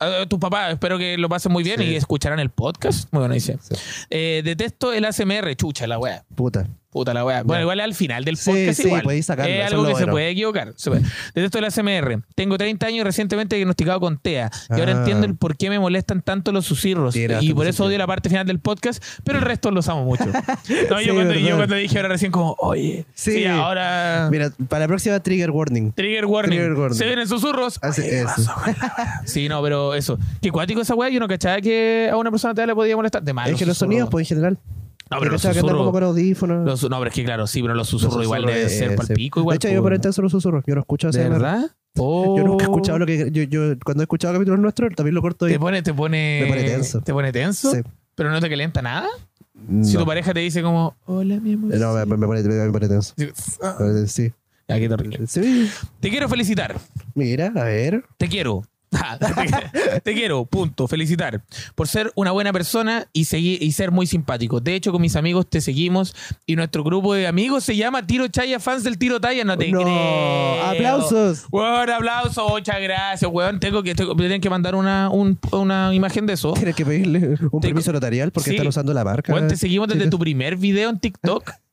[0.00, 1.84] Eh, tus papás, espero que lo pasen muy bien Sí.
[1.86, 3.12] y escucharán el podcast.
[3.12, 3.58] Muy bueno, dice.
[3.60, 3.74] Sí.
[4.10, 6.24] Eh, detesto el ASMR, chucha la wea.
[6.34, 6.66] Puta.
[6.90, 7.42] Puta la wea.
[7.42, 9.02] Bueno, igual al final del podcast sí, igual.
[9.02, 10.72] podéis sacarlo, Es algo es que se puede equivocar.
[10.76, 11.02] Se puede.
[11.34, 12.22] Detesto el ASMR.
[12.34, 14.50] Tengo 30 años y recientemente diagnosticado con TEA.
[14.70, 14.98] Y ahora Ah.
[15.00, 17.14] entiendo el por qué me molestan tanto los susurros.
[17.14, 20.24] Y por eso odio la parte final del podcast, pero el resto los amo mucho.
[20.90, 23.44] No, Sí, yo, cuando, yo cuando dije ahora recién como, oye, sí, Sí.
[23.44, 24.28] ahora...
[24.30, 25.92] Mira, para la próxima trigger warning.
[25.92, 26.56] Trigger warning.
[26.58, 26.96] Trigger warning.
[26.98, 27.78] Se vienen susurros.
[27.82, 29.22] La wea.
[29.26, 30.18] Sí, no, pero eso.
[30.40, 31.10] Qué cuático esa weá.
[31.10, 33.22] Yo no cachaba que a una persona te le podía molestar.
[33.22, 33.92] De más, es que los susurros.
[33.92, 34.58] sonidos, pues en general.
[35.10, 35.92] No, pero los andan como susurros.
[35.92, 36.66] con audífonos.
[36.66, 38.96] los- no, pero es que claro, sí, pero los Los susurros igual susurros, deben ser
[38.96, 39.14] pal sí.
[39.14, 39.58] pico igual.
[39.58, 39.84] De hecho, yo po.
[39.84, 40.64] por intenso los susurros.
[40.66, 41.70] Yo no escucho ¿De verdad?
[41.96, 43.30] Yo nunca he escuchado lo que.
[43.32, 45.52] Yo, yo cuando he escuchado capítulos nuestros, también lo corto y.
[45.52, 46.40] Te pone, te pone.
[46.42, 47.00] Me pone tenso.
[47.00, 47.72] ¿Te pone tenso?
[47.74, 47.80] Sí.
[48.14, 49.08] Pero no te calienta nada.
[49.68, 49.84] No.
[49.84, 51.74] Si tu pareja te dice como, hola, mi amor.
[51.74, 53.14] No, me, me pone, me pone tenso.
[53.62, 54.32] Ah, Sí.
[54.68, 55.26] Ya, qué terrible.
[55.26, 55.68] Sí.
[55.98, 56.76] Te quiero felicitar.
[57.14, 58.04] Mira, a ver.
[58.18, 58.62] Te quiero.
[58.90, 60.88] Te, te quiero, punto.
[60.88, 61.42] Felicitar.
[61.74, 64.60] Por ser una buena persona y, seguir, y ser muy simpático.
[64.60, 66.14] De hecho, con mis amigos te seguimos
[66.46, 69.44] y nuestro grupo de amigos se llama Tiro Chaya, fans del Tiro Talla.
[69.44, 69.82] No te No.
[69.82, 70.64] creo.
[70.64, 71.46] ¡Aplausos!
[71.50, 73.60] Weón, aplausos, muchas gracias, weón.
[73.60, 76.52] Tengo que, tengo, tienen que mandar una, un- una imagen de eso.
[76.54, 78.56] Tienes que pedirle un Te- permiso notarial porque Sí.
[78.56, 79.32] están usando la marca.
[79.32, 81.50] Weón, te seguimos desde tu primer video en TikTok.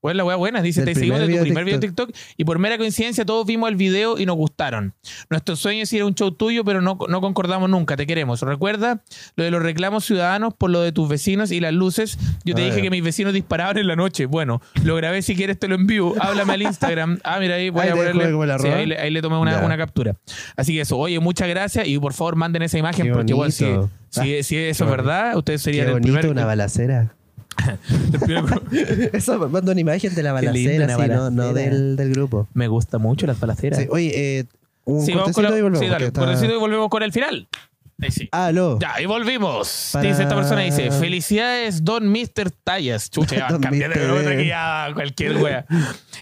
[0.00, 2.58] Pues la wea buena, dice, te seguimos de tu primer video de TikTok y por
[2.58, 4.94] mera coincidencia todos vimos el video y nos gustaron.
[5.28, 8.40] Nuestro sueño es ir a un show tuyo, pero no, no concordamos nunca, te queremos.
[8.40, 9.02] Recuerda
[9.36, 12.18] lo de los reclamos ciudadanos por lo de tus vecinos y las luces.
[12.44, 14.24] Yo te Ah, dije que mis vecinos disparaban en la noche.
[14.24, 16.14] Bueno, lo grabé si quieres te lo envío.
[16.20, 17.18] Háblame al Instagram.
[17.22, 18.58] Ah, mira ahí voy Ahí a ponerle.
[18.58, 20.16] sí, ahí, le, ahí le tomé una, una captura.
[20.56, 23.50] Así que eso, oye, muchas gracias y por favor manden esa imagen Qué porque bueno,
[23.52, 27.14] si, si eso es verdad, ustedes serían Qué el bonito, primer, una balacera.
[29.12, 32.48] Eso, mando una imagen de la balacera, no, del, del grupo.
[32.54, 33.78] Me gusta mucho las balaceras.
[33.80, 34.44] Sí, oye, eh,
[34.84, 35.78] un Sí, cortecito la- y volvemos.
[35.80, 37.48] sí, dale, porque está- cortecito y volvemos con el final.
[38.02, 38.28] Ahí sí.
[38.32, 38.78] Aló.
[38.80, 39.90] Ya, y volvimos.
[39.92, 42.50] Para- Dice esta persona, dice, felicidades, Don Mr.
[42.64, 43.10] Tallas.
[43.10, 45.66] Chucha, cambié de otra que ya cualquier wea.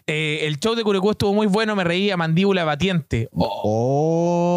[0.05, 3.28] Eh, el show de Curecú estuvo muy bueno, me reía mandíbula batiente.
[3.32, 4.47] Oh, Oh.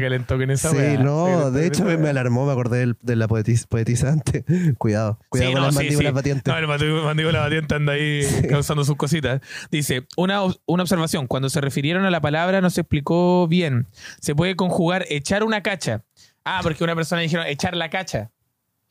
[0.00, 0.98] Se calentó con esa Sí, wea.
[0.98, 4.44] no, de hecho me, alarmó, me acordé del- de la poetis, poetizante.
[4.78, 6.14] Cuidado, cuidado Sí, con no, las sí, mandíbulas sí.
[6.14, 6.52] batientes.
[6.52, 9.40] No, el mandíbula batiente anda ahí causando sus cositas.
[9.70, 11.26] Dice, una, una observación.
[11.26, 13.86] Cuando se refirieron a la palabra no se explicó bien.
[14.20, 16.02] Se puede conjugar echar una cacha.
[16.44, 18.30] Ah, porque una persona dijeron echar la cacha.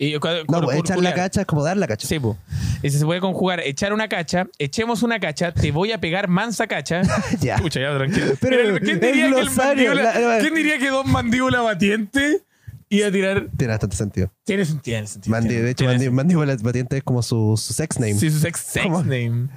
[0.01, 2.07] Y no, pues, echar la cacha es como dar la cacha.
[2.07, 2.37] Sí, pues.
[2.81, 6.67] Dice, se puede conjugar echar una cacha, echemos una cacha, te voy a pegar mansa
[6.67, 7.01] cacha.
[7.41, 7.55] Ya.
[7.55, 8.27] Escucha, ya, tranquilo.
[8.41, 11.59] Pero ¿quién, el diría que el glosario, mandíbula, la- la- ¿Quién diría que dos mandíbula
[11.59, 12.43] batiente
[12.87, 13.47] iba a tirar?
[13.57, 14.31] Tiene bastante sentido.
[14.45, 14.83] Tiene sentido.
[14.95, 15.35] Tiene sentido.
[15.35, 18.13] Mandi- tiene- de hecho, mandi- mandíbula batiente es como su, su sex name.
[18.15, 19.01] Sí, su sex, sex ¿Cómo?
[19.03, 19.49] name.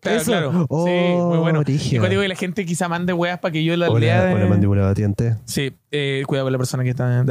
[0.00, 0.30] Claro, Eso.
[0.32, 0.66] claro.
[0.68, 1.62] Oh, sí, muy bueno.
[1.64, 4.20] Y cuando digo que la gente quizá mande weas para que yo las lea.
[4.22, 5.36] Hola, de- hola, mandíbula batiente.
[5.44, 7.24] Sí, eh, cuidado con la persona que está.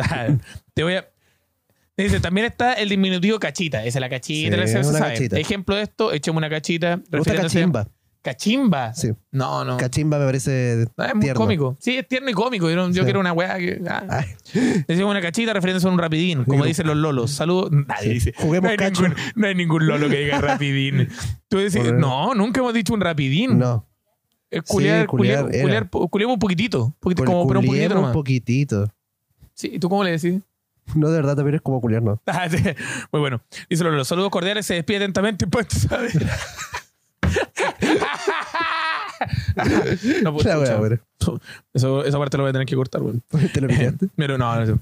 [0.74, 1.06] Te voy a.
[2.04, 3.84] Dice, también está el diminutivo cachita.
[3.86, 5.38] Esa es la cachita, Sí, la una cachita.
[5.40, 6.98] Ejemplo de esto, echemos una cachita.
[7.10, 7.88] Me gusta refiriéndose- cachimba.
[8.24, 8.94] ¿Cachimba?
[8.94, 9.10] Sí.
[9.32, 9.78] No, no.
[9.78, 11.40] Cachimba me parece es muy tierno.
[11.42, 11.76] cómico.
[11.80, 12.70] Sí, es tierno y cómico.
[12.70, 13.04] Yo, no- yo Sí.
[13.04, 13.82] quiero una weá que.
[13.90, 14.04] ah.
[14.10, 14.26] Ay,
[14.88, 17.32] Decimos una cachita refiriéndose a un rapidín, como dicen los lolos.
[17.32, 17.72] Saludos.
[17.72, 18.34] Nadie dice.
[18.38, 19.02] Juguemos no hay, cacho.
[19.02, 21.10] ningún, no hay ningún lolo que diga rapidín.
[21.48, 23.58] Tú decís, no, nunca hemos dicho un rapidín.
[23.58, 23.88] no.
[24.52, 25.88] Es culiar, Sí, culiar culiar, era.
[25.90, 26.94] culiar, un poquitito.
[27.00, 28.10] Poquito como, pero un poquitito nomás.
[28.10, 28.94] un poquitito.
[29.54, 30.42] Sí, ¿y ¿tú cómo le decís?
[30.96, 32.22] No, de verdad también es como culiar, no.
[32.26, 32.58] Ah, sí.
[33.12, 33.42] Muy bueno.
[33.70, 36.16] Dice Lolo, saludos cordiales, se despide atentamente, pues, ¿sabes?
[40.24, 40.98] no, pues, La wea, bueno.
[41.74, 43.22] Eso, esa parte lo voy a tener que cortar, weón.
[43.54, 44.10] ¿Te lo pillaste?
[44.16, 44.80] Pero no, no, no.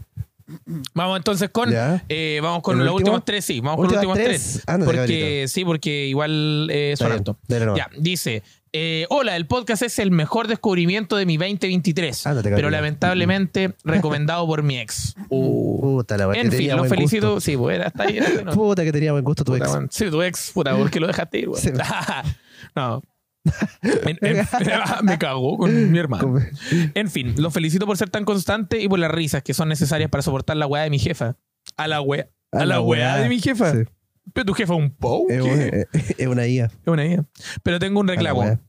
[0.93, 1.70] Vamos entonces con.
[1.74, 3.16] Eh, vamos con ¿El los último?
[3.16, 3.60] últimos tres, sí.
[3.62, 4.64] Vamos con los ¿Últimas últimos tres?
[4.86, 7.38] porque, sí, porque igual eh, son harto.
[7.47, 8.41] Ya, dice.
[8.74, 12.26] eh, hola, el podcast es el mejor descubrimiento de mi 2023.
[12.28, 15.16] Ándate, pero lamentablemente recomendado por mi ex.
[15.30, 15.80] Uh.
[16.00, 17.34] Puta la en fin, lo felicito.
[17.36, 17.41] gusto.
[17.41, 18.18] Sí, pues era hasta ahí.
[18.18, 18.52] era, no.
[18.52, 19.74] Puta que tenía buen gusto tu Puta, ex.
[19.74, 19.88] weón.
[19.91, 21.50] Sí, tu ex, puta, ¿por qué lo dejaste ir?
[21.56, 21.72] Sí.
[22.76, 23.02] no.
[23.84, 24.48] En- en-
[25.04, 26.36] me cagó con mi hermano.
[26.94, 30.10] En fin, los felicito por ser tan constante y por las risas que son necesarias
[30.10, 31.38] para soportar la weá de mi jefa.
[31.78, 32.30] A la weá.
[32.52, 33.72] A, la weá de mi jefa.
[33.74, 33.80] Sí.
[34.34, 35.28] Pero tu jefa es un pou.
[35.30, 36.66] Es, una IA.
[36.66, 37.26] Es una idea.
[37.64, 38.60] Pero tengo un la reclamo.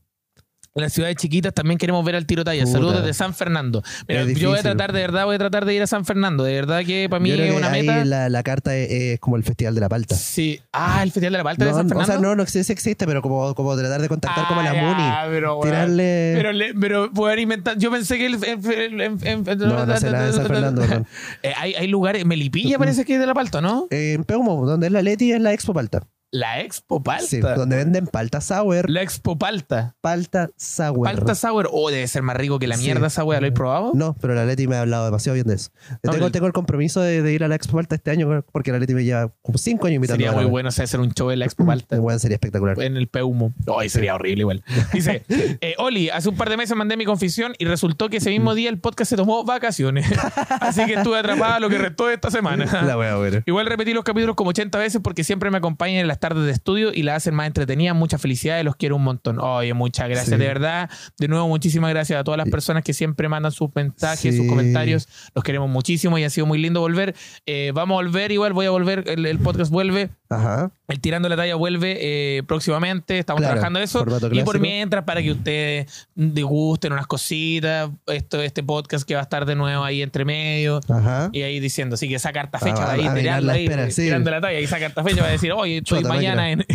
[0.73, 2.65] En las ciudades chiquitas también queremos ver al tiro talla.
[2.65, 3.83] Saludos desde San Fernando.
[4.07, 4.77] Mira, Es yo voy a difícil.
[4.77, 6.45] tratar, de verdad, voy a tratar de ir a San Fernando.
[6.45, 8.05] De verdad que para mí es una ahí meta.
[8.05, 10.15] La, la carta es, es como el Festival de la Palta.
[10.15, 10.61] Sí.
[10.71, 12.11] Ah, el Festival de la Palta de No, San o Fernando.
[12.13, 15.25] sea, no, no sé si existe, pero como, como tratar de contactar como la Ah,
[15.25, 15.35] Muni.
[15.35, 15.59] pero.
[15.61, 16.33] Tirarle.
[16.37, 17.77] Pero, le- pero poder inventar.
[17.77, 18.35] Yo pensé que el.
[18.41, 20.81] el- el- No, no sé nada de San Fernando.
[21.43, 22.25] Eh, hay, hay lugares.
[22.25, 23.87] Melipilla parece que es de la Palta, ¿no?
[23.89, 26.03] Eh, en Peumo, donde es la Leti, es la Expo Palta.
[26.33, 27.25] La Expo Palta.
[27.27, 28.89] Sí, donde venden palta sour.
[28.89, 29.95] La Expo Palta.
[29.99, 31.03] Palta sour.
[31.03, 31.67] Palta Sour.
[31.73, 32.83] Oh, debe ser más rico que la Sí.
[32.85, 33.41] mierda esa wea.
[33.41, 33.91] ¿Lo he probado?
[33.93, 35.71] No, pero la Leti me ha hablado demasiado bien de eso.
[36.03, 38.45] No, tengo, el- tengo el compromiso de, de ir a la Expo Palta este año
[38.53, 41.01] porque la Leti me lleva como cinco años invitando Sería muy bueno o sea, hacer
[41.01, 41.97] un show en la Expo Palta.
[42.01, 42.81] Bueno, sería espectacular.
[42.81, 43.53] en el Peumo.
[43.77, 44.63] Ay, sería horrible igual.
[44.93, 48.29] Dice, eh, Oli, hace un par de meses mandé mi confesión y resultó que ese
[48.29, 50.07] mismo día el podcast se tomó vacaciones.
[50.61, 52.65] Así que estuve atrapada lo que restó de esta semana.
[52.83, 53.43] La wea.
[53.45, 56.51] Igual repetí los capítulos como 80 veces porque siempre me acompañan en las tardes de
[56.51, 57.93] estudio y la hacen más entretenida.
[57.93, 59.39] Muchas felicidades, los quiero un montón.
[59.41, 60.29] Oye, muchas gracias.
[60.29, 60.37] Sí.
[60.37, 64.21] De verdad, de nuevo, muchísimas gracias a todas las personas que siempre mandan sus mensajes,
[64.33, 64.37] Sí.
[64.37, 65.09] sus comentarios.
[65.35, 67.13] Los queremos muchísimo y ha sido muy lindo volver.
[67.45, 70.09] Eh, vamos a volver igual, voy a volver, el, el podcast vuelve.
[70.29, 70.71] Ajá.
[70.87, 73.19] El Tirando la Talla vuelve eh, próximamente.
[73.19, 74.05] Estamos Claro, trabajando eso.
[74.31, 79.23] Y por mientras, para que ustedes degusten unas cositas, esto, este podcast que va a
[79.23, 80.79] estar de nuevo ahí entre medio.
[80.87, 81.29] Ajá.
[81.33, 83.03] Y ahí diciendo, así que esa carta Ah, fecha a- ahí,
[83.41, 84.03] la ahí, espera, sí.
[84.03, 86.65] tirando la talla, y esa carta fecha va a decir, oye, estoy mañana en,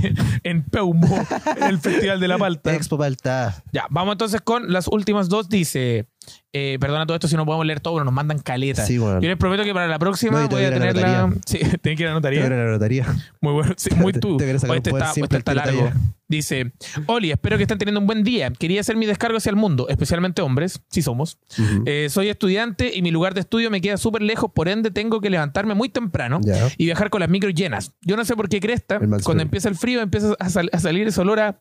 [0.43, 1.25] en Peumo,
[1.57, 2.75] en el Festival de la Palta.
[2.75, 3.63] Expo Palta.
[3.73, 5.49] Ya, vamos entonces con las últimas dos.
[5.49, 6.07] Dice,
[6.53, 8.85] eh, perdona todo esto si no podemos leer todo, pero nos mandan caleta.
[8.85, 9.21] Sí, bueno.
[9.21, 11.33] Yo les prometo que para la próxima No, te voy a tener la...
[11.47, 12.41] Sí, tengo que ir a la notaría.
[12.43, 13.07] Te voy a ir a la notaría.
[13.41, 14.37] Muy bueno, sí, muy Te- tú.
[14.37, 16.01] te querés sacar Oye, un este poder está, simple este está al tiro largo.
[16.29, 16.73] Dice,
[17.07, 18.51] Oli, espero que estén teniendo un buen día.
[18.51, 21.39] Quería hacer mi descargo hacia el mundo, especialmente hombres, si somos.
[21.85, 25.21] Eh, soy estudiante y mi lugar de estudio me queda súper lejos, por ende tengo
[25.21, 26.41] que levantarme muy temprano
[26.77, 27.93] y viajar con las micros llenas.
[28.03, 31.07] Yo no sé por qué cresta, cuando empieza el frío empieza a, sal- a salir
[31.07, 31.61] ese olor a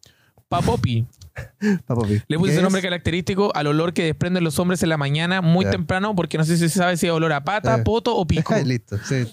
[0.50, 1.06] papopi.
[1.86, 2.22] Pa' papi.
[2.28, 2.84] Le puse ¿Qué ese nombre es?
[2.86, 6.58] característico al olor que desprenden los hombres en la mañana muy temprano, porque no sé
[6.58, 7.82] si se sabe si es olor a pata, Eh.
[7.84, 8.56] poto o pico.
[8.66, 9.26] Listo, sí.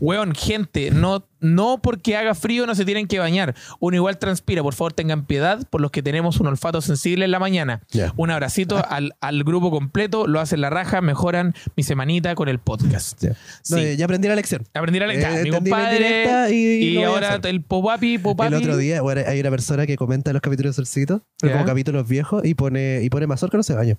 [0.00, 3.54] Weón, gente, no, no porque haga frío no se tienen que bañar.
[3.80, 4.62] Uno igual transpira.
[4.62, 7.82] Por favor, tengan piedad por los que tenemos un olfato sensible en la mañana.
[8.16, 10.26] Un abracito al, al grupo completo.
[10.26, 11.00] Lo hacen la raja.
[11.00, 13.22] Mejoran mi semanita con el podcast.
[13.24, 13.96] No, Sí.
[13.96, 14.64] ya aprendí la lección.
[14.74, 15.42] Aprendí a Eh, lectar.
[15.42, 16.50] mi la compadre.
[16.54, 18.54] y- ahora el popapi, popapi.
[18.54, 21.58] El otro día, bueno, hay una persona que comenta los capítulos de Solcito, pero Ya.
[21.58, 23.96] como capítulos viejos, y pone, y pone mazorca no se baña.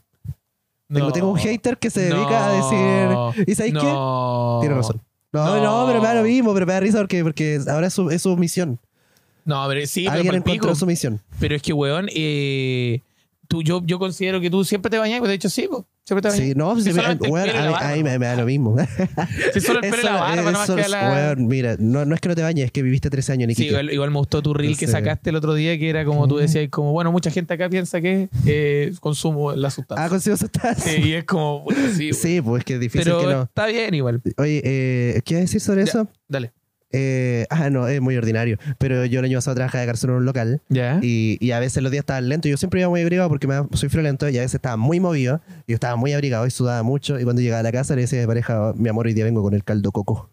[0.91, 1.11] Tengo, No.
[1.11, 2.51] tengo un hater que se dedica a
[3.33, 3.45] decir.
[3.47, 3.83] ¿Y sabéis qué?
[3.83, 4.57] no.
[4.61, 5.01] Tiene razón.
[5.31, 5.87] No, no, No.
[5.87, 8.21] pero me da lo mismo, pero me da risa porque, porque ahora es su, es
[8.21, 8.79] su misión.
[9.45, 10.51] No, pero sí, pero, Alguien palpico.
[10.55, 11.21] encontró su misión.
[11.39, 13.01] pero es que, weón, eh,
[13.49, 15.21] tú, yo, yo considero que tú siempre te bañas.
[15.23, 15.85] De hecho, sí, po.
[16.05, 16.47] siempre te bañas.
[16.47, 18.75] Sí, no, sí, me- a, mí- barba, a mí me, me da lo mismo.
[19.53, 21.35] Si solo el pelo la barba, nada más que la...
[21.37, 23.65] mira, no, no es que no te bañes, es que viviste 13 años en Sí,
[23.65, 26.37] igual, igual me gustó tu reel que sacaste el otro día, que era como tú
[26.37, 30.05] decías, como, bueno, mucha gente acá piensa que eh, consumo la sustancia.
[30.05, 30.93] Ah, consigo sustancia.
[30.93, 33.41] Sí, y es como, bueno, sí, Sí, pues es que es difícil pero que no.
[33.43, 34.21] está bien igual.
[34.37, 35.89] Oye, eh, ¿qué iba a decir sobre Ya.
[35.89, 36.07] eso?
[36.27, 36.53] Dale.
[36.91, 38.57] Eh, ah, no, es muy ordinario.
[38.77, 40.61] Pero yo el año pasado trabajaba de garçon en un local.
[40.69, 40.99] ¿Ya?
[41.01, 42.49] Y, y a veces los días estaban lentos.
[42.49, 45.41] Yo siempre iba muy abrigado porque me, soy friolento y a veces estaba muy movido.
[45.67, 47.19] Y yo estaba muy abrigado y sudaba mucho.
[47.19, 49.25] Y cuando llegaba a la casa le decía a mi pareja, mi amor, hoy día
[49.25, 50.29] vengo con el caldo coco.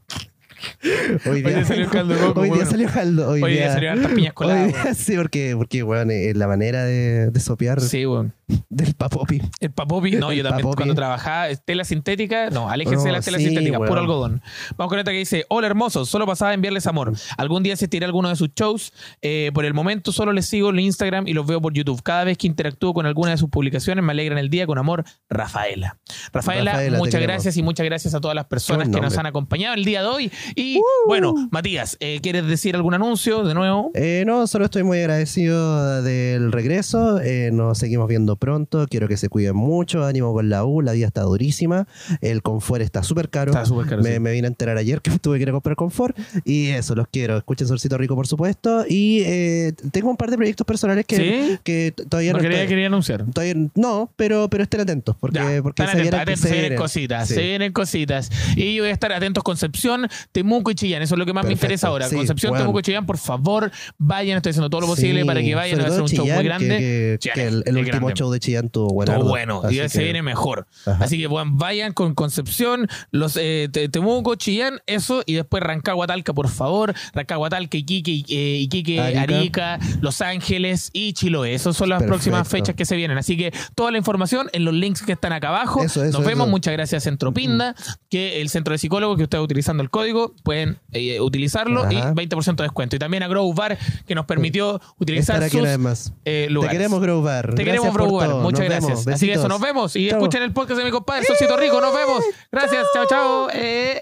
[1.27, 2.71] Hoy día salió el caldo coco, Hoy día bueno.
[2.71, 3.29] salió caldo.
[3.31, 6.47] Hoy, Hoy día salieron hartas piñas coladas, hoy día- sí, porque, porque bueno, eh, la
[6.47, 8.33] manera de, de sopear Sí, bueno.
[8.69, 9.41] del papopi.
[9.61, 10.77] El papopi, no, yo también papopi.
[10.77, 13.99] cuando trabajaba tela sintética, no, aléjense de No, las telas sí, sintéticas, puro weón.
[13.99, 14.43] algodón.
[14.77, 17.13] Vamos con esta que dice, hola hermosos, solo pasaba a enviarles amor.
[17.39, 18.93] Algún día asistiré a alguno de sus shows.
[19.23, 22.03] Eh, por el momento solo les sigo en Instagram y los veo por YouTube.
[22.03, 25.05] Cada vez que interactúo con alguna de sus publicaciones me alegran el día con amor,
[25.29, 25.99] Rafaela.
[26.33, 29.85] Rafaela, muchas gracias y muchas gracias a todas las personas que nos han acompañado el
[29.85, 30.33] día de hoy.
[30.57, 30.83] Y Uh.
[31.07, 33.91] bueno, Matías, eh, ¿quieres decir algún anuncio de nuevo?
[33.95, 37.21] Eh, no, solo estoy muy agradecido del regreso.
[37.21, 38.87] Eh, nos seguimos viendo pronto.
[38.89, 40.05] Quiero que se cuiden mucho.
[40.05, 40.81] Ánimo con la U.
[40.81, 41.87] La vida está durísima.
[42.23, 43.53] El confort está súper caro.
[43.53, 44.19] Está súper caro, me, sí.
[44.21, 46.17] me vine a enterar ayer que tuve que ir a comprar confort.
[46.45, 47.37] Y eso, los quiero.
[47.37, 48.85] Escuchen Solcito Rico, por supuesto.
[48.89, 51.59] Y eh, tengo un par de proyectos personales que, ¿Sí?
[51.65, 53.25] que todavía No no, quería, quería anunciar.
[53.33, 55.17] todavía no, pero, pero estén atentos.
[55.21, 57.35] Porque, Ya, porque se atentos, vienen, cositas, Sí.
[57.35, 58.31] se vienen cositas.
[58.57, 60.09] Y yo voy a estar atentos Concepción,
[60.47, 61.03] Temuco y Chillán.
[61.03, 62.09] Eso es lo que más me interesa ahora.
[62.09, 62.63] sí, Concepción, bueno.
[62.65, 64.37] Temuco y Chillán, por favor, vayan.
[64.37, 65.81] Estoy haciendo todo lo posible Sí, para que vayan.
[65.81, 66.69] Va a ser un show muy grande.
[66.69, 68.15] que, que- Chillán que el, último grande.
[68.15, 69.13] show de Chillán tuvo bueno.
[69.15, 69.63] Todo bueno.
[69.71, 70.67] Y se viene mejor.
[70.87, 71.05] Ajá.
[71.05, 75.23] Así que bueno, vayan con Concepción, los eh, Te- Temuco, Chillán, eso.
[75.27, 76.95] Y después Rancagua, Talca, por favor.
[77.13, 79.23] Rancagua, Talca, Iquique, eh, Iquique, Arica.
[79.23, 79.79] Arica.
[80.01, 81.55] Los Ángeles y Chiloé.
[81.55, 82.15] Esas son las Perfecto.
[82.15, 83.19] próximas fechas que se vienen.
[83.19, 85.83] Así que toda la información en los links que están acá abajo.
[85.83, 86.45] Eso, eso, Nos vemos.
[86.47, 86.51] eso.
[86.53, 87.75] Muchas gracias, Centro Pinda,
[88.09, 91.97] que el centro de psicólogos que usted está utilizando el código, pueden eh, utilizarlo y
[91.97, 92.15] Ajá.
[92.15, 92.97] 20% de descuento.
[92.97, 96.13] Y también a Grow Bar, que nos permitió utilizar Estar sus más.
[96.25, 96.77] eh, Te lugares.
[96.77, 97.55] queremos, Grow Bar.
[97.55, 98.29] Te queremos, Grow Bar.
[98.37, 99.05] Muchas Nos gracias.
[99.05, 99.07] vemos.
[99.09, 99.97] Así que eso, nos vemos.
[99.97, 101.81] Y escuchen el podcast de mi compadre, Socito Rico.
[101.81, 102.23] Nos vemos.
[102.51, 102.87] Gracias.
[102.93, 103.49] Chao, chao.
[103.53, 104.01] Eh.